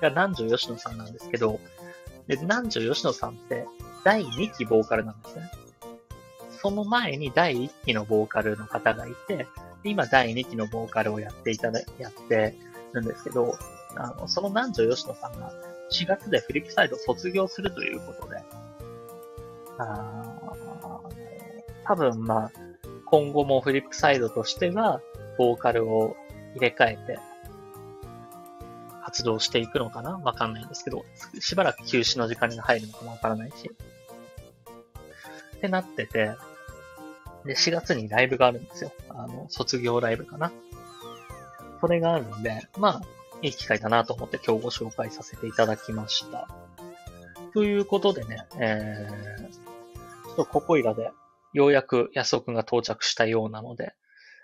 [0.00, 1.58] が南條吉野さんなんですけど、
[2.28, 3.66] で、南條吉野さんって
[4.04, 5.50] 第2期ボーカルなんですね。
[6.60, 9.46] その前に第1期のボーカルの方がいて、
[9.82, 12.54] 今第2期のボーカルをやっていただ、やって
[12.92, 13.58] るんですけど、
[13.96, 15.52] あの、その南條吉野さんが
[15.90, 18.42] 4月でフリップサイドを卒業するということで、
[19.78, 20.38] あ
[21.84, 22.52] 多分まあ、
[23.06, 25.00] 今後もフリップサイドとしては、
[25.36, 26.16] ボーカルを
[26.54, 27.18] 入れ替えて、
[29.04, 30.18] 活動していくのかな？
[30.18, 31.04] わかんないんですけど、
[31.38, 33.70] しばらく休止の時間に入るのかもわからないし。
[35.64, 36.32] ってなってて、
[37.46, 38.92] で、4月にライブがあるんですよ。
[39.08, 40.52] あの、卒業ライブかな。
[41.80, 43.02] それがあるんで、まあ、
[43.40, 46.48] いい機会だなと思って今日ご紹介させていただきました。
[47.54, 51.10] ということでね、えー、ちょっとここいらで、
[51.54, 53.94] ようやく安尾くんが到着したようなので、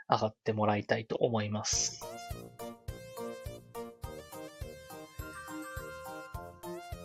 [0.09, 2.05] 上がってもらいたいと思います。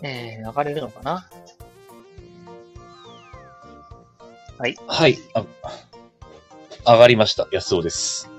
[0.04, 1.30] えー、上がれるのかな？
[4.58, 4.76] はい。
[4.88, 5.18] はい。
[5.34, 5.44] あ
[6.86, 7.48] 上がりました。
[7.52, 8.30] 安尾です。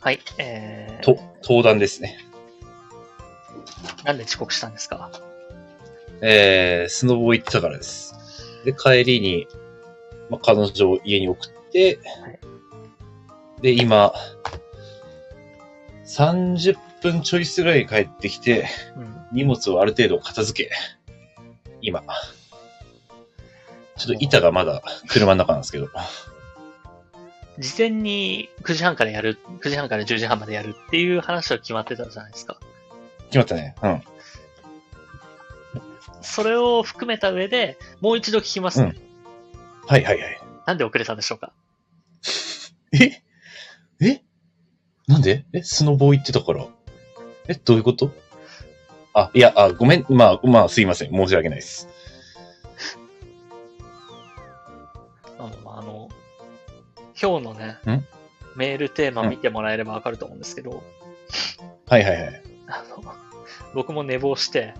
[0.00, 0.20] はい。
[0.38, 2.18] えー、と、登壇ですね。
[4.04, 5.10] なんで遅刻したんですか？
[6.20, 8.14] えー、スノボ行ってたからです。
[8.64, 9.46] で、帰りに、
[10.30, 12.38] まあ、彼女を家に送って、はい
[13.60, 14.12] で、今、
[16.06, 19.26] 30分ちょいすぐらいに帰ってきて、うん。
[19.32, 20.70] 荷物をある程度片付け、
[21.80, 22.04] 今。
[23.98, 25.88] ちょっと板がまだ車の中なんですけど。
[27.58, 32.56] 事前に9時半からやる、9時半から10時半までやるっていう話は決まってたじゃないですか。
[33.26, 33.74] 決まったね。
[33.82, 34.02] うん。
[36.22, 38.94] それを含めた上で、もう一度聞きますね。
[39.86, 40.40] はいはいはい。
[40.66, 41.52] なんで遅れたんでしょうか？
[42.92, 43.22] え？
[44.00, 44.22] え？
[45.06, 45.44] なんで？
[45.52, 46.66] え、スノボ行ってたから。
[47.48, 48.12] え、どういうこと？
[49.14, 50.06] あ、いや、あ、ごめん。
[50.08, 51.10] まあ、まあ、すいません。
[51.10, 51.88] 申し訳ないです。
[57.20, 58.06] 今日のねん、
[58.56, 60.82] メールテーマ見てもらえればわかると思うんですけど、
[61.86, 62.42] はいはいはい。
[62.68, 63.02] あの、
[63.74, 64.74] 僕も寝坊して、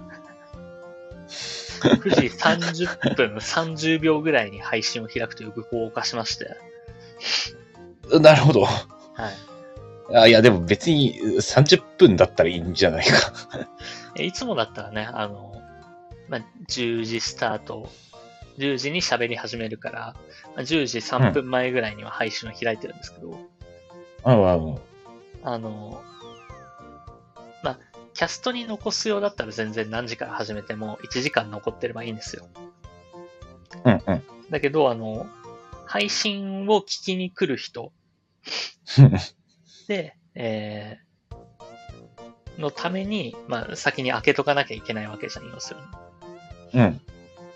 [1.80, 6.56] 9時30分30秒ぐらいに配信を開くという愚行を犯しまして、
[8.20, 8.64] なるほど。
[8.64, 8.78] は
[10.10, 10.16] い。
[10.16, 13.32] あいや、でも別に30分だったらいいんじゃないか。
[14.16, 15.60] えいつもだったらね、あの、
[16.28, 17.90] まあ、10時スタート、
[18.58, 20.16] 10時に喋り始めるから、
[20.46, 23.34] まあ、10時3分前ぐらいには配信を開いてるんですけど、う
[25.44, 25.48] ん。
[25.48, 26.02] あの、
[27.62, 27.78] まあ、
[28.14, 32.48] キャストに残すようだったら全然何時から始めても1時間残ってればいいんですよ。
[33.84, 34.22] うんうん。
[34.50, 35.26] だけど、あの、
[35.86, 37.92] 配信を聞きに来る人
[39.86, 45.86] で、えー、のために、まあ、先に開けとかなきゃいけないわけじゃん、要するに。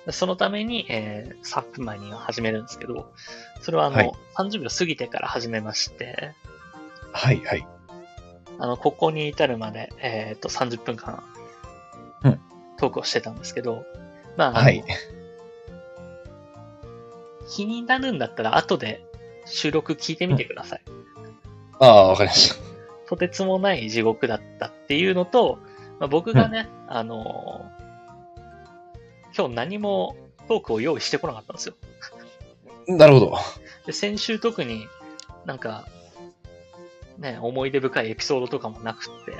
[0.06, 0.12] うん。
[0.12, 3.12] そのために、えー、3分前には始めるんですけど、
[3.60, 6.32] それはあの、はい30秒過ぎてから始めまして、
[7.12, 7.66] はいはい。
[8.58, 11.22] あの、ここに至るまで、えっ、と、30分間、
[12.24, 12.40] うん
[12.78, 13.84] トークをしてたんですけど、
[14.36, 14.82] まあ、はい。
[17.48, 19.04] 気になるんだったら後で
[19.44, 20.82] 収録聞いてみてください。
[21.78, 22.56] ああ、わかりました。
[23.08, 25.58] とてつもない地獄だったっていうのと、
[26.00, 27.81] まあ、僕がね、あのー
[29.36, 30.16] 今日何も
[30.48, 31.74] トークを用意してこなかったんですよ。
[32.88, 33.38] なるほど。
[33.86, 34.86] で、先週特に
[35.44, 35.86] なんか、
[37.18, 39.32] ね、思い出深いエピソードとかもなくって、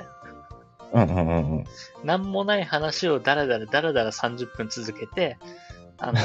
[0.93, 1.65] うんうんうんうん。
[2.05, 5.39] なんもない話をだらだらだらだら30分続けて、
[5.99, 6.21] あの、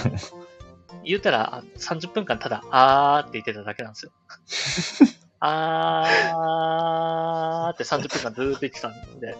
[1.03, 4.11] 言うたらあ30分間ただ、あーって言ってただけなんですよ。
[5.39, 9.37] あーって30分間ずーっと言ってたんで、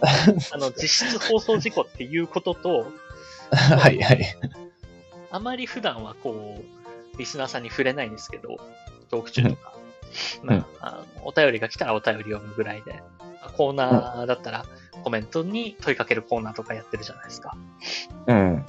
[0.52, 2.86] あの、実質放送事故っていうことと、
[3.56, 4.36] はいはい。
[5.30, 6.62] あまり普段はこ
[7.14, 8.58] う、リスナーさんに触れないんですけど、
[9.10, 9.74] トーク中とか、
[10.42, 10.90] うんまあ、あ
[11.20, 13.02] のお便りが来たらお便り読むぐらいで、
[13.56, 14.64] コーナーだったら
[15.02, 17.56] コメントに問いかけるコーナーとかやってるじゃないですか。
[18.26, 18.64] うん。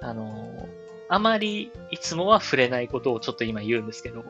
[0.00, 0.68] あの、
[1.08, 4.24] あまりいつもは触れないことをちょっと今言うんですけど、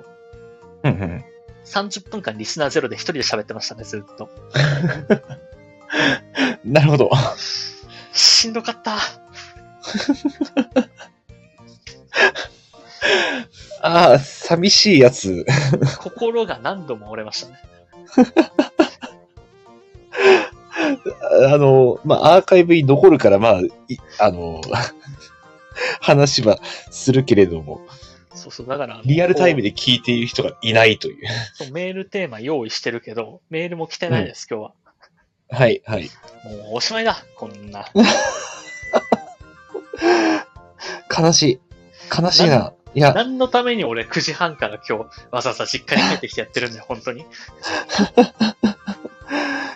[0.83, 1.25] うんうん。
[1.65, 4.29] 30分間リスナーゼロで一人で喋ってましたね、ずっと。
[6.65, 7.11] なるほど。
[8.13, 8.99] しんどかった。
[13.83, 15.45] ああ、寂しいやつ。
[15.99, 17.59] 心が何度も折れましたね。
[21.53, 23.71] あの、まあ、アーカイブに残るから、まあ、い
[24.19, 24.61] あの、
[26.01, 26.59] 話は
[26.91, 27.81] するけれども、
[28.35, 31.17] そうそう、だから、リアルタイムでで聞いている人がいないという。
[31.55, 34.73] そうメールテーマ用意してるけど、メールも来てないです、今日は。
[35.51, 36.11] はい、はい。
[36.45, 37.87] もうおしまいだ、こんな。
[41.17, 41.61] 悲しい。
[42.21, 42.73] 悲しいな。
[42.95, 47.25] いや、何のために俺9時半から今日わざわざ実家に帰ってきてやってるんだよ、 本当に。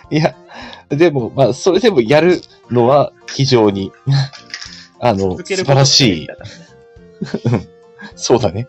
[0.09, 0.35] いや、
[0.87, 3.91] でも、まあ、それでもやるのは非常に、
[4.99, 6.27] あの、素晴らしい
[8.15, 8.67] そうだね。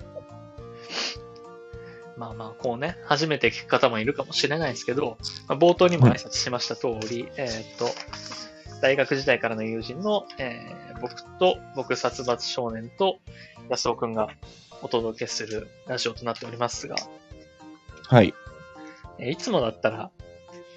[2.16, 5.16] まあまあ、こうね、初めて聞く方もいるかもしれないですけど、
[5.48, 7.88] まあ、冒頭にも挨拶しました通り、えーっと、
[8.80, 13.18] 大学時代からの友人の、えー僕と、僕殺伐少年と
[13.68, 14.28] 安尾くんが
[14.82, 16.96] お届けするラジオとなっておりますが、
[18.08, 18.34] はい。
[19.18, 20.10] えーいつもだったら、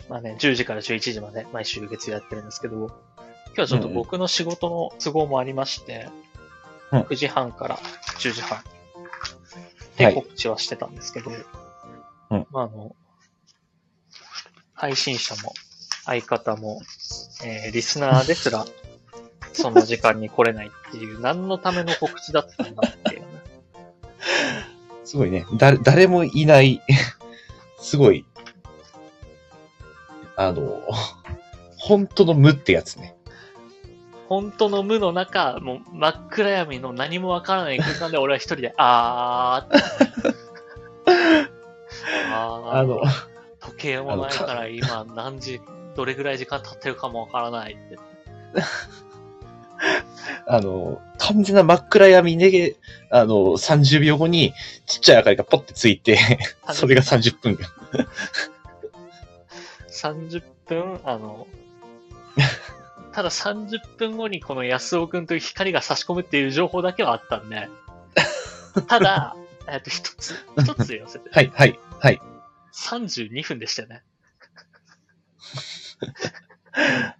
[0.09, 6.09] まあね、10時から11時まで毎週月曜やってるんですけど、今日はちょっと僕の仕事の都合もありまして、
[6.91, 7.01] うん。
[7.01, 7.77] 9時半から
[8.19, 8.57] 10時半。
[8.57, 9.97] はい。
[9.97, 12.47] で告知はしてたんですけど、うん。
[12.51, 12.95] まああの、
[14.73, 15.53] 配信者も
[16.05, 16.81] 相方も、
[17.45, 18.65] えーリスナーですら、
[19.53, 23.27] その時間に来れないっていう、何のための告知だったんだっていうね。
[25.05, 25.45] すごいね。
[25.57, 26.81] だ、誰もいない、
[27.79, 28.25] すごい、
[30.35, 30.81] あの、
[31.77, 33.15] 本当の無ってやつね。
[34.29, 40.37] 本当の無の中、もう真っ暗闇の何もわからない空間で俺は一人で、あーって。
[42.31, 43.01] あーあの、
[43.59, 45.61] 時計もないから今何時、
[45.95, 47.97] どれぐらい時間経ってるかもわからないって。
[50.47, 52.75] あの、完全な真っ暗闇で、
[53.09, 54.53] あの、30秒後に
[54.85, 56.17] ちっちゃい明かりがポッてついて、
[56.73, 57.67] それが30分間。
[59.89, 61.47] 30分、あの、
[63.13, 67.69] ただ30分後にこの安尾くんという光が差し込むっていう情報だけはあったんで、
[68.87, 69.35] ただ、
[69.67, 71.29] えっと、一つ、一つ言わせて。
[71.29, 72.21] はい、はい、はい。
[72.73, 74.03] 32分でしたよね。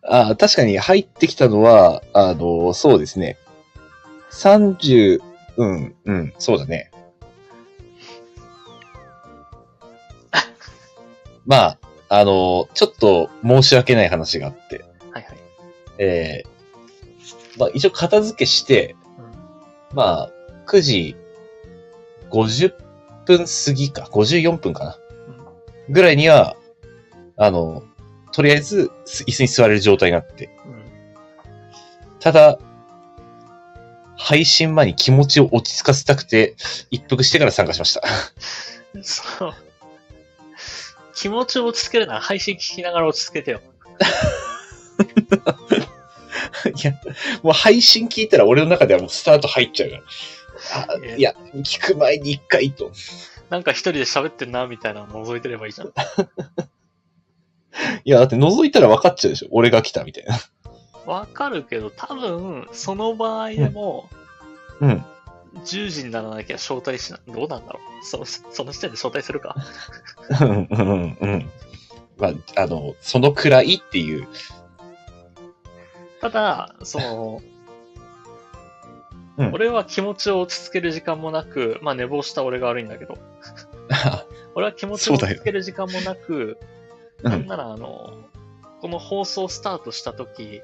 [0.02, 3.38] あー確かに入ってきたのは、あの、そうですね。
[4.32, 5.20] 30、
[5.58, 6.92] うん、うん、そうだね。
[11.46, 11.78] まあ、
[12.10, 15.38] あの、ちょっと申し訳ない話があって、はいはい。
[16.00, 20.30] えー、まあ一応片付けして、うんまあ、
[20.66, 21.16] 9時
[22.32, 22.74] 50
[23.26, 24.98] 分過ぎか、54分かな。
[25.90, 26.56] ぐらいには、
[27.38, 27.84] あの、
[28.34, 30.50] とりあえず、す椅子に座れる状態になって。
[30.66, 30.84] うん
[32.24, 32.58] ただ、
[34.16, 36.56] 配信前に気持ちを落ち着かせたくて、
[36.90, 38.02] 一服してから参加しました。
[39.04, 39.54] そう。
[41.14, 43.60] 気持ちを落ち着けるなら配信聞きながら落ち着けてよ。
[46.74, 46.94] いや、
[47.42, 50.04] もう配信聞いたら俺の中ではもうスタート入っちゃうから。
[50.94, 52.90] あいや、聞く前に一回と。
[53.50, 55.92] なんか一人で喋ってんな、みたいなの覗いてればいいじゃん。
[58.04, 59.48] いや、だって覗いたら分かっちゃうでしょ。
[59.52, 60.38] 俺が来たみたいな。
[61.06, 64.10] わかるけど、多分、その場合でも、
[64.80, 65.06] うん。
[65.66, 68.06] 10時にならなきゃ招待しな、どうなんだろう。
[68.06, 69.56] その、その時点で招待するか。
[70.42, 71.50] うん、うん、うん。
[72.18, 74.28] まあ、あの、そのくらいっていう。
[76.22, 77.42] ただ、その、
[79.36, 83.18] うん俺は気持ちを落ち着ける時間もなく、まあ寝坊した俺が悪いんだけど、
[84.54, 86.60] 俺は気持ちを落ち着ける時間もなく、
[87.24, 87.32] うん。
[87.32, 88.14] なんならあの、
[88.82, 90.62] この放送スタートした時、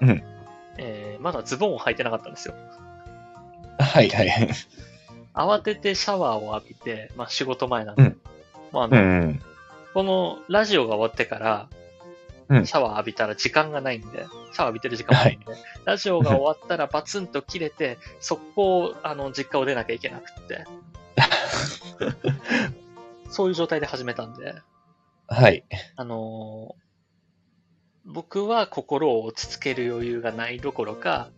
[0.00, 0.22] うん
[0.78, 2.54] えーまだズボンを履いてなかったんですよ。
[3.78, 4.48] はい、はい。
[5.34, 8.02] 慌ててシャワーを浴びて、まあ仕事前なんで。
[8.02, 8.20] うん
[8.72, 9.42] まああうの、ん。
[9.92, 11.68] このラジオが終わってから、
[12.48, 15.46] うんシャワー浴びたら時間がないんで、シャワー浴びてる時間もないんで、
[15.84, 20.64] ラジオが終わったらバツンと切れて、速攻、あの、実家を出なきゃいけなくって。
[23.30, 24.54] そういう状態で始めたんで、
[25.30, 25.64] はい。
[25.96, 26.80] あのー
[28.06, 31.30] 僕は心を落ち着ける余裕がないどころか、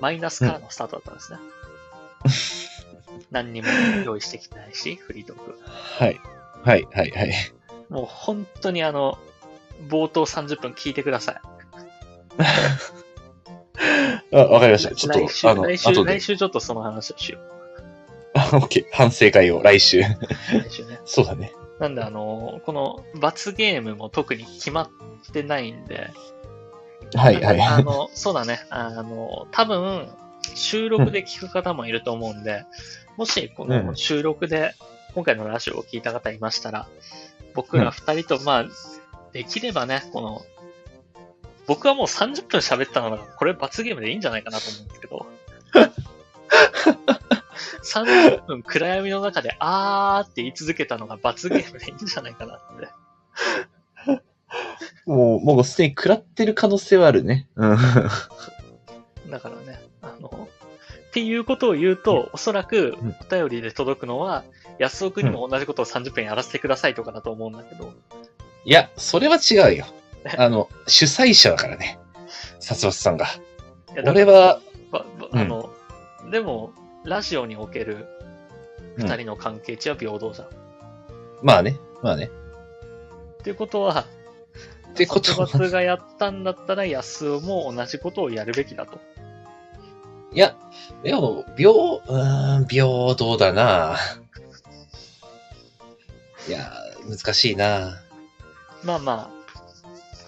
[0.00, 1.38] マイナスからのスタートだったんですね。
[3.30, 3.68] 何にも
[4.04, 5.58] 用意してきてないし、フリートーク。
[5.64, 6.20] はい。
[6.64, 7.32] はい、はい、はい。
[7.88, 9.18] もう本当にあの、
[9.88, 11.40] 冒頭30分聞いてください。
[14.34, 14.94] あ、わかりました。
[14.94, 16.20] ちょっ来週、と、あの、来週、後で来。
[16.20, 17.38] 週ちょっとその話をしよ
[18.34, 18.86] あ、オッケー。
[18.92, 20.00] 反省会を来週。
[20.00, 20.02] う。
[20.02, 20.98] 来週ね。
[21.04, 21.52] そうだね。
[21.78, 24.90] なんであの、この罰ゲームも特に決まっ
[25.32, 26.10] てないんで、
[27.14, 27.60] はい、はい。
[27.60, 28.60] あの、そうだね。
[28.70, 30.08] あの、多分、
[30.54, 32.64] 収録で聞く方もいると思うんで、
[33.16, 34.74] もし、このうん収録で、
[35.14, 36.86] 今回のラジオを聞いた方いましたら、
[37.54, 38.66] 僕ら二人と、まあ、
[39.32, 40.42] できればね、この、
[41.66, 45.26] 僕はもう30分喋ったのが、これ罰ゲームでいいんじゃないかなと思うんですけど、
[47.86, 52.88] 30分暗闇の中で、あーって言い続けたのが罰ゲームでいいんじゃないかなって。
[55.06, 57.48] もう、もうすでに食らってる可能性はあるね。
[57.56, 57.76] うん。
[59.30, 60.48] だからね、あの、
[61.08, 64.44] っていうことを言うと、おそらくうんお便りで届くのは、
[64.78, 67.94] 安尾くんにも同じことを30分やらせてくださいとかだと思うんだけど、
[68.64, 69.86] いや、それは違うよ。
[70.36, 71.98] あの、主催者だからね。
[72.58, 73.26] 殺伐さんが。
[73.26, 74.60] いやだ俺は、
[74.90, 75.70] ばばあの、
[76.30, 76.72] でも、
[77.06, 78.06] ラジオにおける
[78.98, 80.48] うん二人の関係値は平等じゃん。
[80.48, 80.50] っ
[81.42, 82.30] まあね、まあね。
[83.42, 84.06] ていうことは、
[84.90, 88.98] ってことは、殺伐がやったんだったら安尾も同じことをやるべきだと。
[90.32, 90.56] いや、
[91.02, 93.96] でも、平、うーん、平等だな。
[96.48, 96.72] いや、
[97.08, 98.00] 難しいな。
[98.82, 99.36] まあまあ、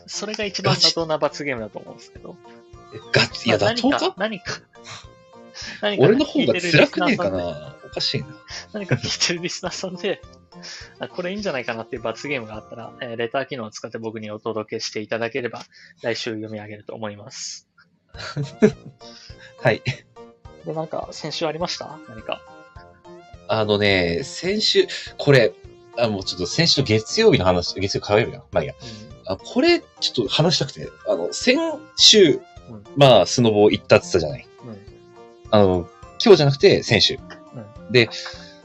[0.07, 2.37] それが一番妥当な罰ゲームだと思うんですけど。
[3.13, 4.15] ガチ、いや、まあ妥当か？
[4.19, 4.61] 何か、
[5.81, 7.77] 何か、俺の方が辛くねえかな。
[7.85, 8.27] おかしいな。
[8.73, 10.21] 何か聞いてるリスナーさんで、
[10.99, 15.63] あこれいいんじゃないかなっていう罰ゲームがあったら、えーレター機能を使って僕にお届けしていただければ、
[16.03, 17.69] 来週読み上げると思います。
[19.63, 19.83] はい。
[20.65, 21.99] で、なんか、先週ありました？
[22.09, 22.41] 何か。
[23.49, 24.87] あのね、先週、
[25.17, 25.53] これ、
[25.97, 28.39] あ、もうちょっと先週の月曜日の話、月曜火曜日な。
[28.53, 28.75] まあいいや。
[29.27, 31.59] あ、これ、ちょっと話したくて、あの、先
[31.97, 32.41] 週、
[32.71, 34.48] うんまあ、スノボ行ったって言ったじゃない。
[35.53, 35.61] うん。
[35.61, 35.65] うん。
[35.65, 35.89] あの、
[36.25, 37.19] 今日じゃなくて、先週。
[37.91, 38.09] で、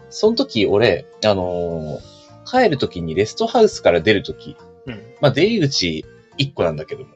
[0.09, 2.13] その時、俺、あのー
[2.45, 4.55] 帰る時にレストハウスから出る時、
[4.85, 5.01] うん。
[5.21, 6.05] まあ、出入り口
[6.37, 7.15] 1個なんだけども、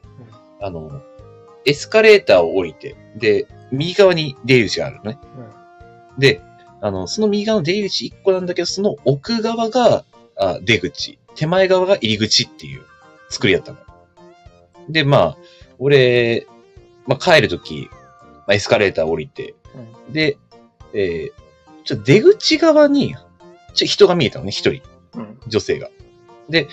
[0.60, 1.02] あの、
[1.64, 5.18] エスカレーターを降りて、で、右側に出入り口があるのね。
[6.18, 6.40] で、
[6.80, 10.04] あの、その右側の出入り口1個なんだけど、その奥側が
[10.36, 12.82] あ出口、手前側が入り口っていう
[13.30, 13.78] 作りだったの。
[14.88, 15.36] で、まあ、
[15.78, 16.46] 俺、
[17.06, 19.57] まあ、帰るとき、まあ、エスカレーター降りて、うん。
[20.10, 20.38] で、
[20.94, 23.14] えー、ちょ、出口側に、
[23.74, 24.82] ちょ、人が見えたのね、一人、
[25.14, 25.40] うん。
[25.46, 25.88] 女性が。
[26.48, 26.68] で、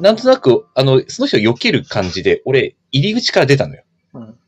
[0.00, 3.82] なんとなく、あの、その人を避ける感じで、俺、入り口から出たのよ。
[4.14, 4.38] うん。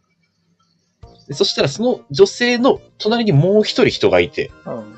[1.26, 4.95] でそしたら、その女性の隣にもう一人人がいて、うん。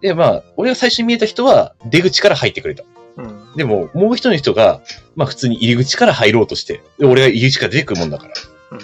[0.00, 2.84] で、まあ、俺が最初に見えた人は、出口から入ってくれた。
[3.16, 3.56] うん。
[3.56, 4.80] でも、もう一人の人が、
[5.16, 8.34] まあ普通に入り口から入ろうとして、で俺が入り口から出てくるもんだから。
[8.72, 8.78] うん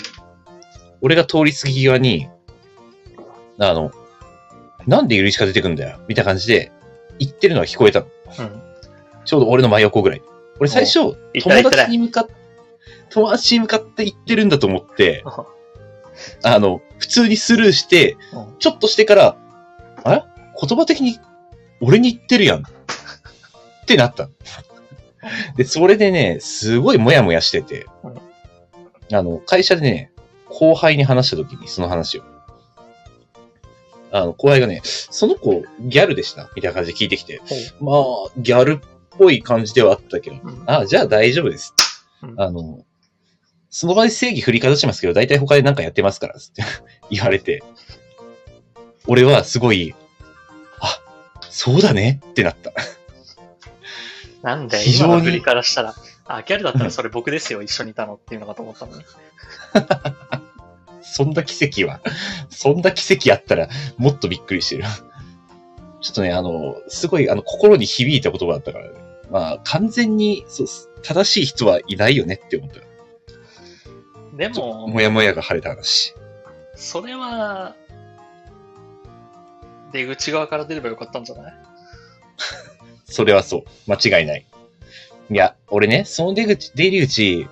[1.01, 2.29] 俺が通り過ぎ際に、
[3.59, 3.91] あの、
[4.87, 6.73] なんで入り口から出てくんだよみたいな感じで、
[7.19, 8.07] 言ってるのが聞こえたの。
[8.39, 8.63] うん。
[9.25, 10.23] ちょうど俺の真横ぐらい。
[10.61, 12.33] 俺最初、友達に向かって、
[13.11, 15.25] 友達に向かって言ってるんだと思って、
[16.43, 19.37] あの、普通にスルーして、うんちょっとしてから、
[20.05, 20.23] あれ？
[20.61, 21.19] 言葉的に
[21.81, 22.63] 俺に言ってるやん。
[22.63, 22.65] っ
[23.87, 24.29] てなった。
[25.57, 27.87] で、それでね、すごいモヤモヤしてて、
[29.13, 30.13] あの、会社でね、
[30.47, 32.23] 後輩に話した時にその話を。
[34.11, 36.51] あの、後輩がね、その子ギャルでした。
[36.55, 37.41] みたいな感じで聞いてきて、
[37.81, 40.63] まあ、ギャルっぽい感じではあったけど、うん。
[40.67, 41.75] あ、じゃあ大丈夫です。
[42.23, 42.41] うん。
[42.41, 42.85] あの、
[43.71, 46.63] その場で正義振りかざしますけど、大体他で何かやってますから、つって
[47.11, 47.63] 言われて、
[49.07, 49.95] 俺はすごい、
[50.81, 51.01] あ、
[51.51, 52.21] そうだね。
[52.31, 52.73] ってなった。
[54.43, 55.13] なんで、非常に。
[55.13, 55.95] 今の振りからしたら、
[56.27, 59.05] あ、ギャルだったらそれ僕ですよ、一緒にいたのっていうのかと思ったのに。
[61.13, 62.01] そんな奇跡は、
[62.51, 64.85] そんな奇跡あったら、もっとびっくりしてる。
[66.01, 68.93] ちょっとね、あの、すごい、あの、心に響いた言葉だったからね。
[69.31, 70.67] まあ、完全に、そう、
[71.03, 72.81] 正しい人はいないよねって思った。
[74.37, 76.15] でも、もやもやが晴れた話。
[76.77, 77.75] それは、
[79.93, 81.53] 出口側から出ればよかったんじゃない？
[83.11, 83.65] それはそう。
[83.91, 84.47] 間違いない。
[85.31, 87.49] いや、俺ね、その出口、出入り口、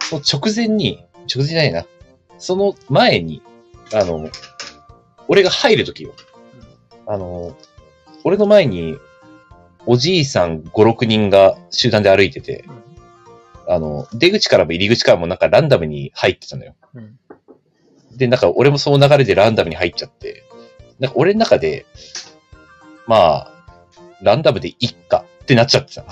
[0.00, 1.04] その直前に、
[1.34, 1.86] 直前じゃないな。
[2.38, 3.42] その前に、
[3.92, 4.28] あの、
[5.28, 6.14] 俺が入るときよ。
[7.06, 7.56] あの、
[8.24, 8.98] 俺の前に、
[9.86, 12.64] おじいさん5、6人が集団で歩いてて、
[13.66, 16.74] あの、出口からも入り口からもなんかランダムに入ってたのよ。
[16.94, 17.18] うん。
[18.16, 20.44] で、なんか俺もその流れでランダムに入っちゃって、
[20.98, 21.86] なんか俺の中で、
[23.06, 23.52] まあ、
[24.22, 26.04] ランダムでいっかってなっちゃってた。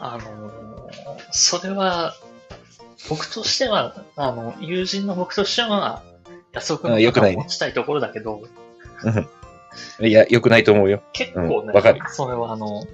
[0.00, 0.66] あのー
[1.30, 2.14] それは、
[3.08, 6.02] 僕としては、あの、友人の僕としては、
[6.52, 8.42] 安尾君のあよくないね持ちたいところだけど、
[10.00, 11.02] いや、良くないと思うよ。
[11.12, 12.84] 結構ね、うんわかるそれはあの、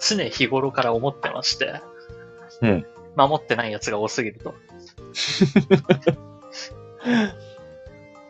[0.00, 1.80] 常日頃から思ってまして、
[2.62, 2.86] うん。
[3.16, 4.54] 守ってないやつが多すぎると。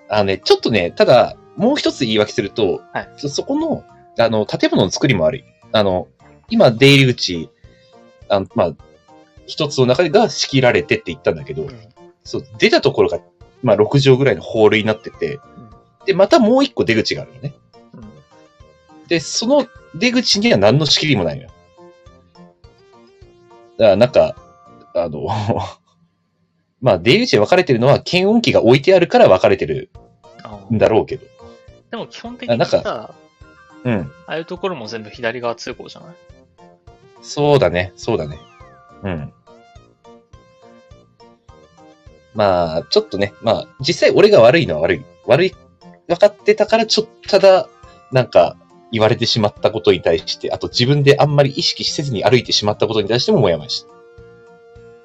[0.08, 3.84] あのね、ちょっとね、ただ、もう一つ言い訳すると、はいそそこの、
[4.18, 5.44] あの、建物の作りも悪い。
[5.72, 6.08] あの、
[6.48, 7.50] 今、出入り口、
[8.28, 8.72] あのまあ、
[9.48, 11.78] 一つの中が仕切られてって言ったんだけど、うん
[12.22, 13.18] そう、出たところが、
[13.62, 15.40] まあ、6畳ぐらいのホールになってて、
[16.04, 17.54] で、またもう一個出口があるのね。
[17.94, 18.08] うん
[19.08, 21.48] で、その出口には何の仕切りもないのよ。
[23.78, 24.36] だから、なんか、
[24.94, 25.26] あの、
[26.82, 29.88] まあ、出入り口で分かれてるのは、検温器が置いてあるから分かれてる
[30.42, 31.26] あんだろうけど。
[31.90, 33.14] でも基本的にあなんかさ、
[33.84, 34.12] うん。
[34.26, 36.14] ああいうところも全部左側通行じゃない？
[37.22, 38.38] そうだね、そうだね。
[39.02, 39.32] うん。
[42.34, 45.04] まあ、ちょっとね、まあ、実際俺が悪いのは悪い。
[45.26, 45.54] 悪い、
[46.06, 47.68] 分かってたから、ちょっと、ただ、
[48.12, 48.56] なんか、
[48.90, 53.88] 言われてしまったことに対して、あと自分であんまり意識せずに歩いてしまったことに対してももやもやした。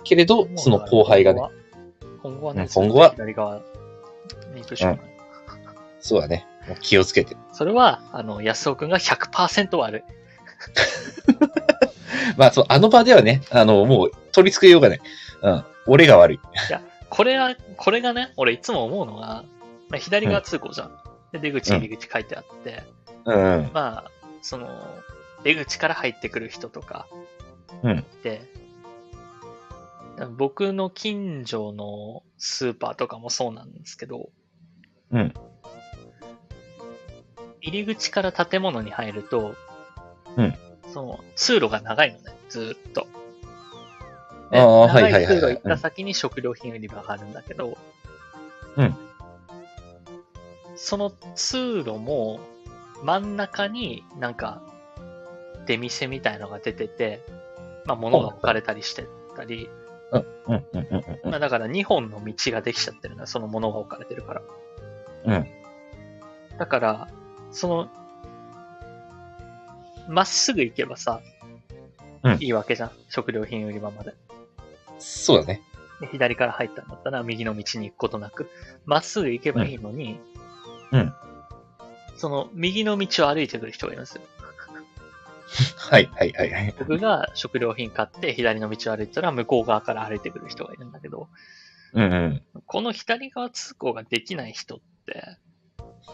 [0.04, 1.42] けれど、その後輩がね、。
[2.22, 3.62] 今後はねうん、今後は左側
[4.54, 5.00] に行くしかない。
[6.00, 7.36] そうだね、もう気をつけて。
[7.52, 10.02] それは、あの、安尾くんが100%悪い。
[12.38, 15.02] まあ、そう、あの場ではね、あの、もう取り付けようがない。
[15.42, 15.64] うん。
[15.88, 16.40] 俺が悪い。
[17.14, 19.44] これは、これがね、俺いつも思うのが、
[19.90, 20.98] まあ、左側通行じゃん。
[21.32, 22.82] で、出口、入り口書いてあって、
[23.26, 23.72] うんうん。
[23.72, 24.12] まあ、
[24.42, 24.68] その、
[25.44, 27.06] 出口から入ってくる人とか、
[27.84, 28.42] うんで、
[30.38, 34.32] 僕の近所のスーパーとかもそうなんですけど、
[35.12, 35.34] うん。
[37.62, 39.54] 入り口から建物に入ると、
[40.36, 40.56] うん。
[40.92, 43.06] その、通路が長いのね、ずーっと。
[44.54, 47.78] ああはいはいはいはい長い通路行った先に食料品売り場があるんだけど、
[48.78, 48.96] うん。
[50.76, 52.40] その通路も、
[53.04, 54.62] 真ん中になんか、
[55.66, 57.22] 出店みたいのが出てて、
[57.86, 59.70] まあ物が置かれたりしてたり、
[60.12, 61.32] うん、うん、うん、うんうん。
[61.32, 64.42] まあだから2本の道ができちゃってるんだ、その物が置かれてるから。
[65.26, 65.48] うん。
[66.58, 67.08] だから、
[67.52, 67.90] その、
[70.08, 71.22] まっすぐ行けばさ、
[72.24, 72.92] うんいいわけじゃん。
[73.10, 74.14] 食料品売り場まで。
[75.04, 75.62] そうだね。
[76.02, 78.50] で左から入ったんだったら右の道に行くことなく、
[78.86, 80.20] まっすぐ行けばいいのに、
[80.92, 81.14] うん。
[82.18, 84.22] その右の道を歩いてくる人がいるんですよ。
[85.78, 86.76] はい、はい、はい、はい。
[86.80, 91.28] 僕が食料品買って左の道を歩いてたら向こう側から歩いてくる人がいるんだけど、
[91.94, 92.44] うん、うん。
[92.66, 95.38] この左側通行ができない人って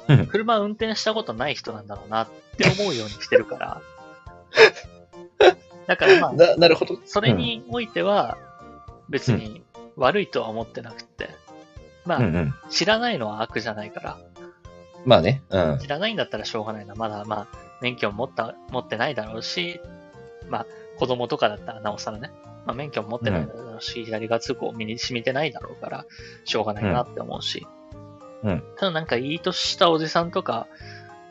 [0.08, 3.82] うん、車運転したことない人なんだろうなって思うようにしてるから。
[5.88, 7.00] だからまあ、な、なるほど。
[7.06, 8.38] それにおいては
[9.10, 9.64] 別に
[9.96, 11.30] 悪いとは思ってなくて、
[12.06, 12.54] まうん、うん、あ、うん。
[12.70, 14.18] 知らないのは悪じゃないから、
[15.06, 15.80] まあね、うん。
[15.80, 16.96] 知らないんだったらしょうがないな。
[16.96, 17.48] まだまあ、
[17.82, 19.80] 免許を持った、持ってないだろうし、
[20.50, 20.66] まあ、
[20.98, 22.32] 子供とかだったらなおさらね、
[22.66, 26.06] まあ、免許を持ってないだろうし、左側通行を身に染みてないだろうから、
[26.46, 27.66] しょうがないなって思うし。
[28.44, 30.68] うんただなんかいい年したおじさんとか、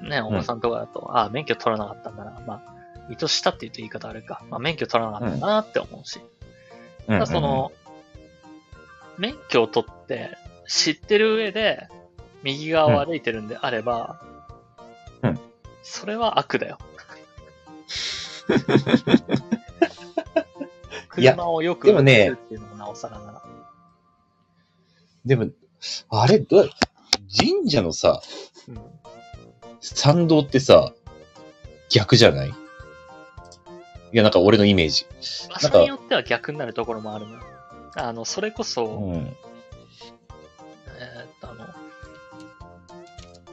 [0.03, 2.43] ね、おばさんとかだと、ああ、免許取らなかったんだな。
[2.47, 4.43] まあ、いい年したって言うと言い方あるか。
[4.51, 6.21] まあ、免許取らなかったなって思うし。
[6.21, 6.38] うん
[7.09, 7.73] ただその、
[9.17, 10.37] 免許を取って
[10.69, 11.89] 知ってる上で
[12.43, 14.21] 右側を歩いてるんであれば、
[15.23, 15.39] うん。
[15.83, 16.79] それは悪だよ。
[21.09, 23.43] 車をよくでもねっていうのもなおさらなら。
[25.25, 25.49] でも、
[26.11, 26.71] あれ、どう
[27.37, 28.23] 神社のさ、
[28.69, 28.79] うん。
[29.81, 30.93] 参道ってさ、
[31.89, 32.55] 逆じゃない？
[34.13, 35.07] いや、なんか俺のイメージ。
[35.53, 37.41] 場所によっては逆になるところもあるのよ。
[37.95, 39.15] あの、それこそ、うん。
[39.17, 39.35] えー
[41.25, 41.67] っと、あの、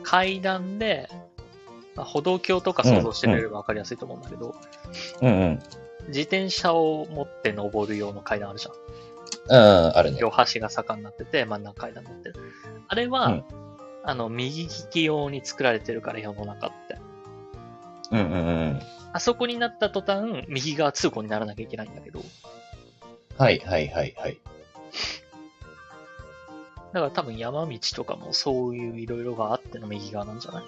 [0.04, 1.10] 階段で、
[1.96, 4.56] まあ歩道橋とか想像してくれればわかりやすいと思うんだけど、
[5.22, 5.60] うんうん。
[6.08, 8.74] 自転車を持って登る用の階段あるじゃん。
[9.48, 10.20] うん、あるね。
[10.20, 12.36] 両端が坂になってて、真ん中階段になってる。
[12.88, 13.44] あれは、うん
[14.08, 16.98] あの、右利き用に作られてるから、世の中って。
[18.12, 18.82] うんうんうん。
[19.16, 22.20] あそこになった途端、右側通行にならなきゃいけないんだけど、
[23.38, 24.38] はいはいはいはい。
[26.92, 30.64] だから多分山道とかもそういういろいろがあっての右側なんじゃない？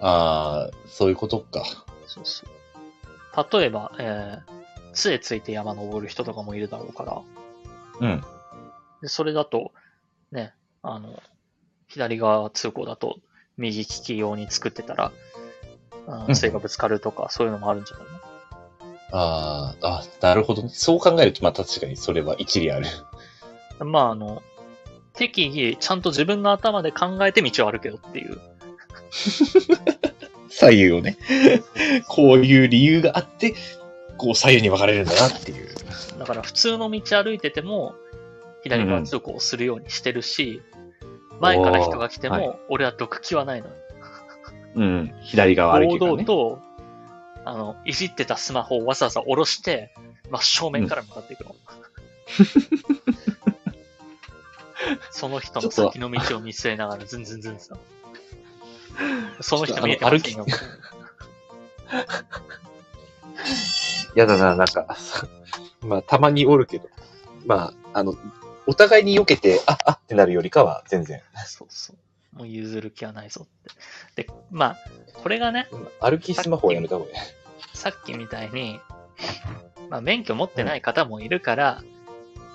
[0.00, 1.64] ああ、そういうことか。
[2.06, 3.58] そうそう。
[3.58, 7.20] 例えば、えー、杖ついて山登る人とかもいるだろうから、
[8.00, 8.24] うん。
[9.02, 9.72] でそれだと、
[10.30, 11.20] ね、あの、
[11.88, 13.16] 左側通行だと
[13.56, 15.12] 右利き用に作ってたら、あ
[16.06, 18.14] うん杖がぶつかるとか、そういうのもあるんじゃないの？
[19.12, 20.68] ああ、あ、なるほどね。
[20.72, 22.86] そう考えると、まあ確かにそれは一理ある。
[23.84, 24.42] まあ、あの、
[25.14, 28.40] 適宜、ちゃんと自分の頭で考えて道を歩けよっていう。
[30.50, 31.16] 左右をね。
[32.08, 33.54] こういう理由があって、
[34.18, 35.68] こう左右に分かれるんだなっていう。
[36.18, 37.94] だから普通の道歩いてても、
[38.62, 40.62] 左側通行をするようにしてるし、
[41.40, 43.74] 前から人が来ても、俺は毒気はないのよ。
[44.74, 45.14] うん。
[45.22, 46.12] 左側歩堂きがね。
[46.12, 46.62] 々と、
[47.44, 49.94] あの、いじってたスマホをわざわざ下ろして、
[50.30, 51.54] 真正面から向かっていくの。
[55.10, 57.78] その人の先の道を見据えながら、ズンズンズンズン。
[59.40, 60.46] その人見えてますちょ今
[64.14, 64.96] やだな、なんか、
[65.80, 66.88] まあ、たまにおるけど。
[67.46, 68.14] まあ、あの、
[68.66, 71.20] お互いに避けて、あ、あってなるよりかは、全然。
[71.46, 71.96] そうそう。
[72.34, 74.24] もう譲る気はないぞって。
[74.24, 74.76] で、まあ、
[75.22, 75.68] これがね、
[76.00, 77.14] 歩きスマホをやめた方がいい。
[77.76, 78.80] さっきみたいに、
[79.88, 81.82] まあ、免許持ってない方もいるから、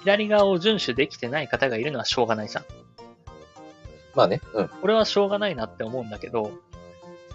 [0.01, 2.65] 左側を遵守できてない方がいるのはしょうがないじゃん。
[4.15, 4.67] まあね、うん。
[4.67, 6.51] これはしょうがないなって思うんだけど、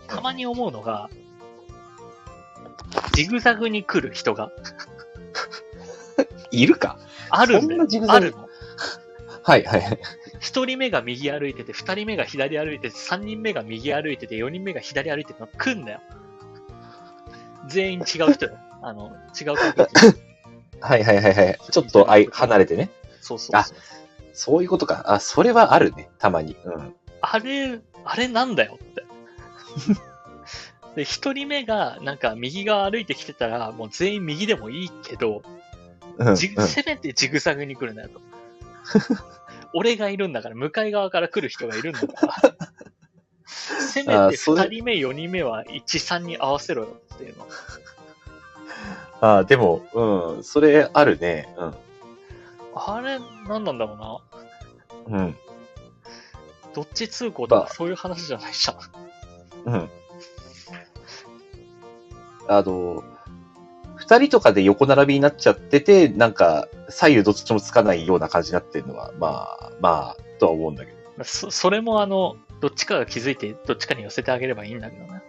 [0.09, 1.09] たまに思うのが、
[3.15, 4.51] ジグザグに来る人が
[6.51, 6.99] いるか？
[7.31, 8.49] あるんあるの。
[9.43, 9.99] はいはい。
[10.45, 16.01] 一人目が右歩いてて、二人目が左歩いてて、三人目が右歩いてて、四人目が左歩いてての来んだよ。
[17.67, 18.59] 全員違う人よ。
[18.83, 19.55] あの、違う
[20.83, 21.59] はいはいはいはい。
[21.71, 22.91] ちょっとあい離れてね。
[23.23, 23.77] そうそうそう。
[24.35, 25.05] そういうことか。
[25.07, 26.11] あ、それはあるね。
[26.19, 26.55] たまに。
[26.63, 26.95] うん。
[27.23, 29.03] あれ、あれなんだよって。
[30.95, 35.43] で、一人目が、なんか、右側歩いてきてたら、もう全員右でもいいけど、
[36.19, 36.29] うん。
[36.29, 36.53] うんせ
[36.87, 38.21] めてジグザグに来るなよと。
[39.75, 42.55] 俺がいるんだから、向かい側から来る人がいるんだから。
[43.47, 47.47] せめてあそれ二人目、四人目は一、三に合わせろよっていうの。
[49.21, 50.45] あでも、うん。
[50.45, 51.53] それあるね。
[51.57, 51.75] うん。
[52.75, 54.23] あれ、なんなんだろ
[55.07, 55.19] うな。
[55.19, 55.37] うん。
[56.75, 58.79] どっち通行とまあかそういう話じゃないじゃん。
[59.67, 59.91] うん。
[62.49, 63.03] あの、
[63.97, 69.29] 二人とかで横並びになっちゃってて、なんか、左右どっちもつかないような感じになってるのは、ま
[69.61, 71.25] あ、まあ、とは思うんだけど。
[71.25, 75.23] そそれもあの、どっちかが気づいて、どっちかに寄せてあげればいいんだけどね。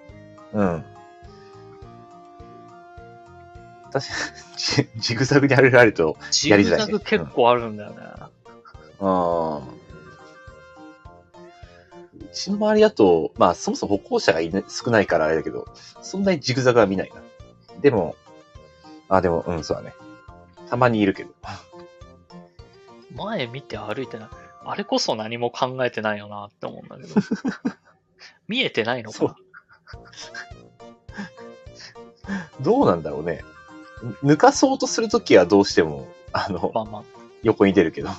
[0.53, 0.85] うん。
[3.91, 4.13] 確か
[4.81, 7.97] に、ジジグザグに歩られると、ジやりづらいねグザグ結構あるんだよね。
[8.01, 8.29] あ
[8.99, 9.61] あ。
[12.17, 15.67] うちの周りだと、まあ、そもそも歩行者がいな少ないからあれだけど、
[16.01, 17.21] そんなにジグザグは見ないな。
[17.81, 18.15] でも、
[19.09, 19.93] あ、でも、うん、そうだね。
[20.69, 21.31] たまにいるけど。
[23.15, 24.29] 前見て歩いてない。
[24.65, 27.15] あれこそ何も考えてないよなって思うんだけど。
[28.47, 29.35] 見えてないのか
[32.61, 33.43] どうなんだろうね。
[34.23, 37.03] 抜かそうとするときはどうしても、あの、まあまあ。
[37.43, 38.09] 横に出るけど。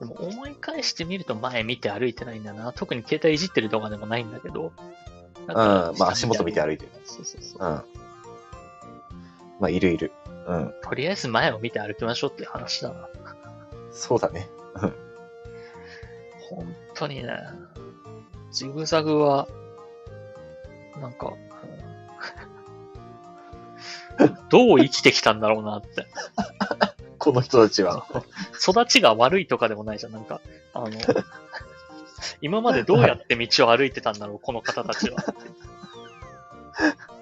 [0.00, 2.72] でも思い返してみると前見て歩いてないんだな。
[2.72, 4.66] 特に携帯いじってる動画でもないんだけど。
[4.66, 4.72] う、
[5.48, 6.92] うんんまあ足元見て歩いてる。
[7.04, 7.68] そうそうそう。
[7.68, 7.82] うん。
[9.60, 10.12] まあ、いるいる。
[10.46, 10.74] うん。
[10.82, 13.08] とりあえず前を見て歩きましょうっていう話だな。
[13.90, 14.48] そうだね。
[16.48, 17.38] 本当にね。
[18.52, 19.48] ジグザグは、
[21.00, 21.46] なんか、うん
[24.48, 26.06] どう生きてきたんだろうなって。
[27.18, 28.06] この人たちは。
[28.62, 30.12] 育ちが悪いとかでもないじゃん。
[30.12, 30.40] なんか、
[30.72, 30.90] あの、
[32.40, 35.18] 今までどうやって道を歩いてたんだろう、この方たちは。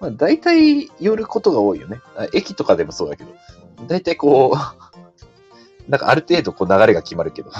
[0.00, 2.00] まあ、大体寄ることが多いよね。
[2.16, 3.34] あ駅とかでもそうだけど。
[3.86, 4.56] 大体こう、
[5.90, 7.50] なんかある程度こう流れが決まるけど。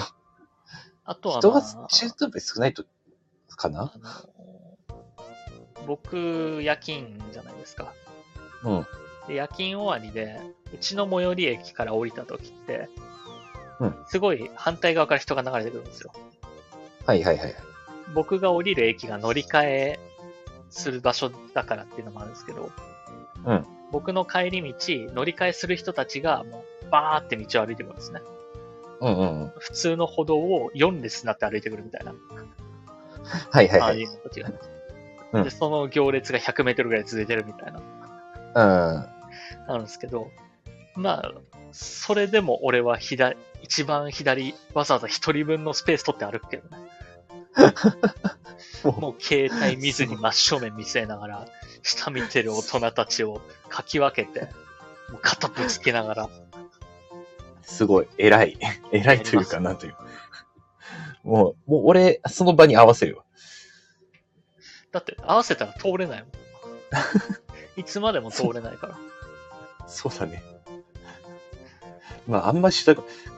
[1.05, 2.85] あとは、人がまあ中途半端に少ないと、
[3.57, 3.93] かな？
[5.87, 7.95] 僕、夜勤じゃないですか。
[8.65, 8.87] うん。
[9.29, 10.41] で夜勤終わりで、
[10.75, 12.89] うちの最寄り駅から降りた時って、
[13.79, 16.13] うんすごい反対側から人が流れてくるんですよ。
[17.07, 17.55] はいはいはい。
[18.15, 20.01] 僕が降りる駅が乗り換え
[20.77, 22.71] する場所だからっていうのもあるんですけど、
[23.45, 24.75] うん僕の帰り道、
[25.15, 28.21] 乗り換えする人たちがもうバーって道を歩いてくるんですね。
[29.01, 29.53] うんうんうん。
[29.59, 32.13] 普通の歩道を4列になって歩いてくるみたいな。
[33.51, 33.81] はいはいはい。
[33.81, 34.51] ああいうのたちが。
[35.33, 37.79] うんで、その行列が100メートルぐらい続いてるみたいな。
[37.79, 39.73] うん。
[39.73, 40.31] あるんですけど、
[40.95, 41.33] まあ、
[41.73, 46.79] それでも俺は左、一番左、わざわざ一人分のスペース取って歩くけどね。
[48.93, 51.47] もう携帯見ずに真正面見据えながら、
[51.83, 54.47] 下見てる大人たちをかき分けて、
[55.11, 56.31] もう肩ぶつけながら、
[57.67, 58.59] すごい、偉い。
[58.93, 60.07] 偉いというか、なんというか。
[61.25, 63.25] もう、もう俺、その場に合わせるわ。
[64.93, 66.31] だって合わせたら通れないもん。
[67.81, 68.99] いつまでも通れないから。
[69.89, 70.43] そうだね。
[72.29, 72.87] まあ、あんまし、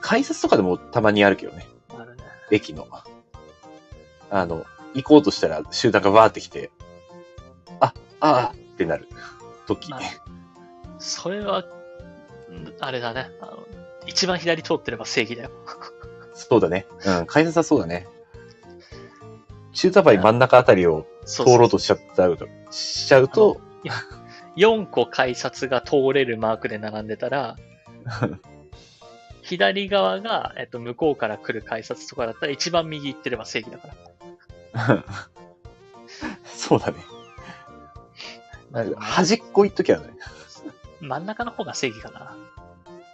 [0.01, 1.67] 改札とかでもたまにあるけどね。
[1.89, 2.25] あるね。
[2.51, 2.87] 駅の。
[4.31, 6.71] あの、行こうとしたら集団がわーってきて、
[7.81, 9.09] あ、ああってなる
[9.67, 9.93] 時。
[9.93, 10.05] はい
[10.99, 11.65] それは、ん
[12.81, 13.31] あれだね。
[13.41, 13.67] あの
[14.07, 15.51] 一番左通ってれば正義だよ。
[16.35, 16.87] そうだね。
[17.05, 18.07] うん、改札はそうだね。
[19.73, 23.61] 中途半端に真ん中あたりを通ろうとしちゃったうと、しちゃうと、
[24.57, 27.57] 4個改札が通れるマークで並んでたら、
[29.43, 33.95] 左側が、えっと、向こうから来る改札とかだったら一番右行ってれば正義だから。
[36.45, 36.99] そうだね。
[38.99, 40.11] 端っこ行っときゃね。
[41.01, 42.37] 真ん中の方が正義かな。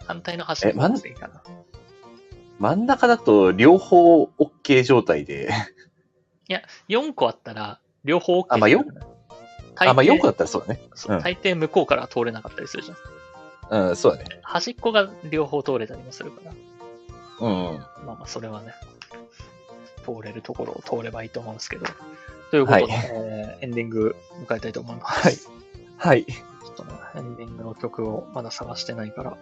[0.06, 1.42] 反対の端の方が正義かな。
[2.58, 5.50] 真ん中だと両方 OK 状態で、
[6.88, 9.00] 4個あったら、両方 OK あまあだよね
[9.74, 10.80] 大抵あ、まあ4個だったらそうだね。
[10.94, 13.88] そう大抵向こうからは通れなかったりするじゃん。
[13.88, 14.40] うん、そうだね。
[14.42, 16.52] 端っこが両方通れたりもするから。
[17.40, 17.78] うん、うん。
[17.78, 18.72] まあまあ、それはね、
[20.04, 21.86] 通れるところを通ればいいと思うんですけど。
[22.50, 25.20] ということで、はいえーエンディング迎えたいと思います。
[25.20, 25.54] はい
[25.96, 26.24] はい。
[26.24, 29.36] ちょっとね、エンディングの曲をまだ探してないから。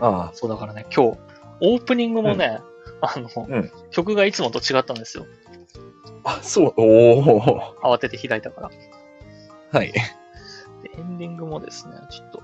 [0.00, 1.18] あそうだからね、今日、
[1.60, 2.60] オープニングもね、
[3.00, 5.26] あの、うん曲がいつもと違ったんですよ。
[6.24, 8.70] あ、あ、そう、おお慌てて開いたから。
[9.72, 9.92] はい。
[9.92, 10.00] で
[10.98, 12.42] エンディングもですね、ちょっと、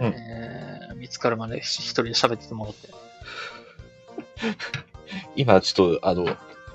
[0.00, 2.88] うんえー見つかるまで一人で喋っててもらって。
[5.36, 6.24] 今ちょっと、あの、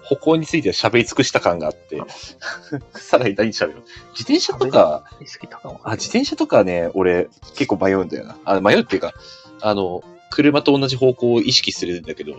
[0.10, 2.02] 歩行については喋り尽くした感があって、
[2.96, 5.04] さらに何喋る自転車とか。
[5.84, 8.38] あ、自転車とかね、俺結構迷うんだよな。
[8.44, 9.14] あ迷うっていうか、
[9.62, 12.34] あの、車と同じ方向を意識するんだけど、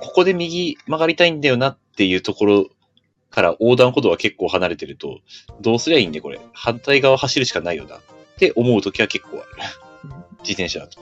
[0.00, 2.66] ここで右曲がりたいんだよなっていうところ
[3.30, 5.20] から横断歩道は結構離れてると、
[5.60, 8.00] どうすりゃいいんでこれ、反対側走るしかないよなっ
[8.38, 9.46] て思うときは結構ある。
[10.40, 11.00] 自転車だと。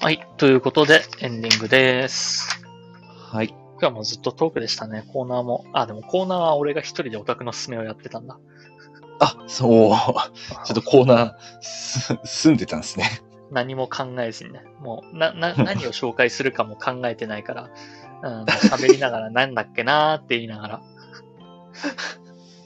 [0.00, 0.24] はい。
[0.36, 2.64] ということで、エンディングです。
[3.32, 3.48] はい。
[3.48, 5.04] 今日はもうずっとトークでしたね。
[5.12, 5.66] コーナーも。
[5.72, 8.38] あ、でもコーナーは俺が一人でオタクのすすめをやってたんだ。
[9.18, 9.90] あ、そう。
[9.90, 13.22] ちょっとコーナー、す、住んでたんですね。
[13.50, 14.62] 何も考えずにね。
[14.78, 17.70] もう、な、な、 何を紹介するかも考えてないから、
[18.22, 20.80] うん、喋りながらなんだっけなーって言いながら、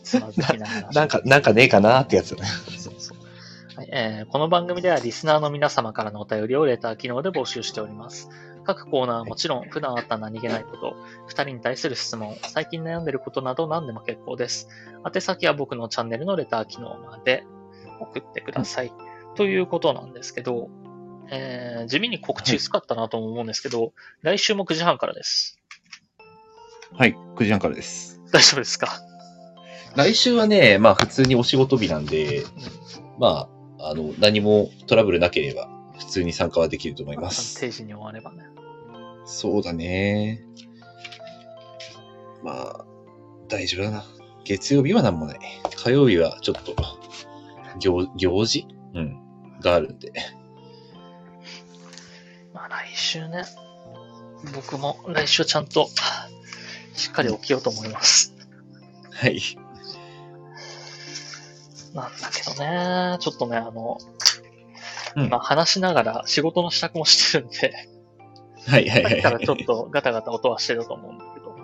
[0.04, 0.90] つまずきながら。
[0.92, 2.28] なんか、なんかねえかなってやつ。
[2.28, 2.46] そうそう。
[2.46, 2.81] はい
[3.94, 8.30] えーこの番組ではリスナーの皆様からのお便りをレター機能で募集しております。
[8.64, 14.68] 各コーナーはもちろん、普段あった何気ないこと、二人に対する質問、最近悩んでることなど何でも結構です。
[15.04, 17.44] 宛先は僕のチャンネルのレター機能まで
[18.00, 18.92] 送ってください。
[19.34, 20.70] ということなんですけど、
[21.30, 25.58] えー地味に告知薄かったなとも思うんですけど、来週も9時半からです。
[26.94, 28.22] はい、9時半からです。
[28.32, 28.88] 大丈夫ですか？
[29.96, 32.44] 来週はね、まあ普通にお仕事日なんで、
[33.18, 35.68] まあ、あの、何もトラブルなければ、
[35.98, 37.60] 普通に参加はできると思います。
[37.60, 38.44] 定時に終わればね。
[39.24, 40.42] そうだね。
[42.42, 42.84] まあ、
[43.48, 44.04] 大丈夫だな。
[44.44, 45.38] 月曜日は何もない。
[45.76, 46.74] 火曜日はちょっと、
[47.78, 48.66] 行、行事？
[48.94, 49.18] うん。
[49.60, 50.12] があるんで。
[52.52, 53.44] まあ来週ね、
[54.54, 55.88] 僕も来週ちゃんと
[56.94, 58.34] しっかり起きようと思います。
[59.12, 59.40] はい。
[61.94, 63.98] なんだけどね、ちょっとね、あの、
[65.16, 67.74] うん今話しながら仕事の支度もしてるんで、
[68.66, 69.12] はいはいはい。
[69.12, 71.54] さっきからちょっとガタガタ音はしてると思うんだけど、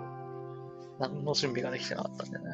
[0.99, 2.45] 何の準備ができてなかったんでね。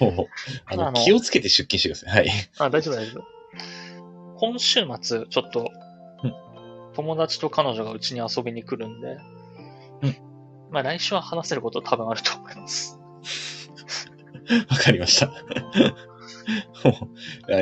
[0.00, 0.26] ほうほう
[0.64, 2.26] あのあの気をつけて出勤してください。
[2.26, 2.50] はい。
[2.58, 3.24] あ、大丈夫大丈夫。
[4.38, 5.70] 今週末、ちょっと
[6.24, 6.34] うん、
[6.94, 9.18] 友達と彼女がうちに遊びに来るんで、
[10.02, 10.16] うん
[10.70, 12.98] まあ来週は話せること多分あると思います。
[14.68, 15.30] わかりました。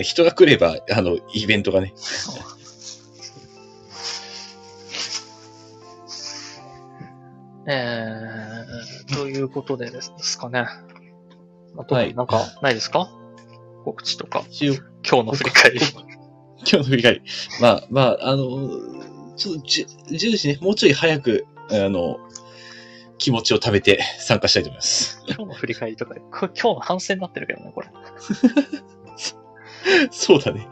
[0.02, 1.92] 人が来れば、あの、イベントがね。
[7.66, 10.66] えー、ということでですかね。
[11.76, 13.10] あと、はいなんか、ないですか？
[13.84, 15.80] 告知とか、今日の振り返り。
[15.80, 17.22] 今日の振り返り。
[17.60, 18.70] まあ、まあ、あの、
[19.36, 22.16] ちょっとじゅ10時ね、もうちょい早く、あの、
[23.18, 25.22] 気持ちを食べて参加したいと思います。
[25.26, 27.88] 今日の振り返りとか今日の反省になってるけどね、これ。
[30.10, 30.66] そうだね。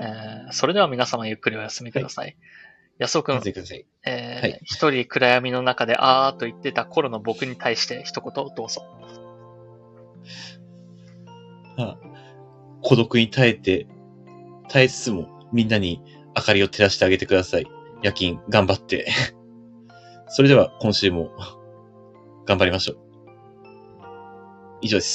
[0.00, 2.36] えーそれでは皆様ゆっくりお休みください。
[2.98, 3.36] 安尾くん。
[3.36, 8.82] えーはい一人暗闇の中であーと言ってた頃の僕に対して一言どうぞ。
[11.76, 11.96] あ
[12.82, 13.86] 孤独に耐えて、
[14.68, 16.02] 耐えつつもみんなに
[16.36, 17.66] 明かりを照らしてあげてください。
[18.02, 19.06] 夜勤頑張って。
[20.28, 21.30] それでは今週も
[22.46, 22.98] 頑張りましょう。
[24.82, 25.06] 以上です。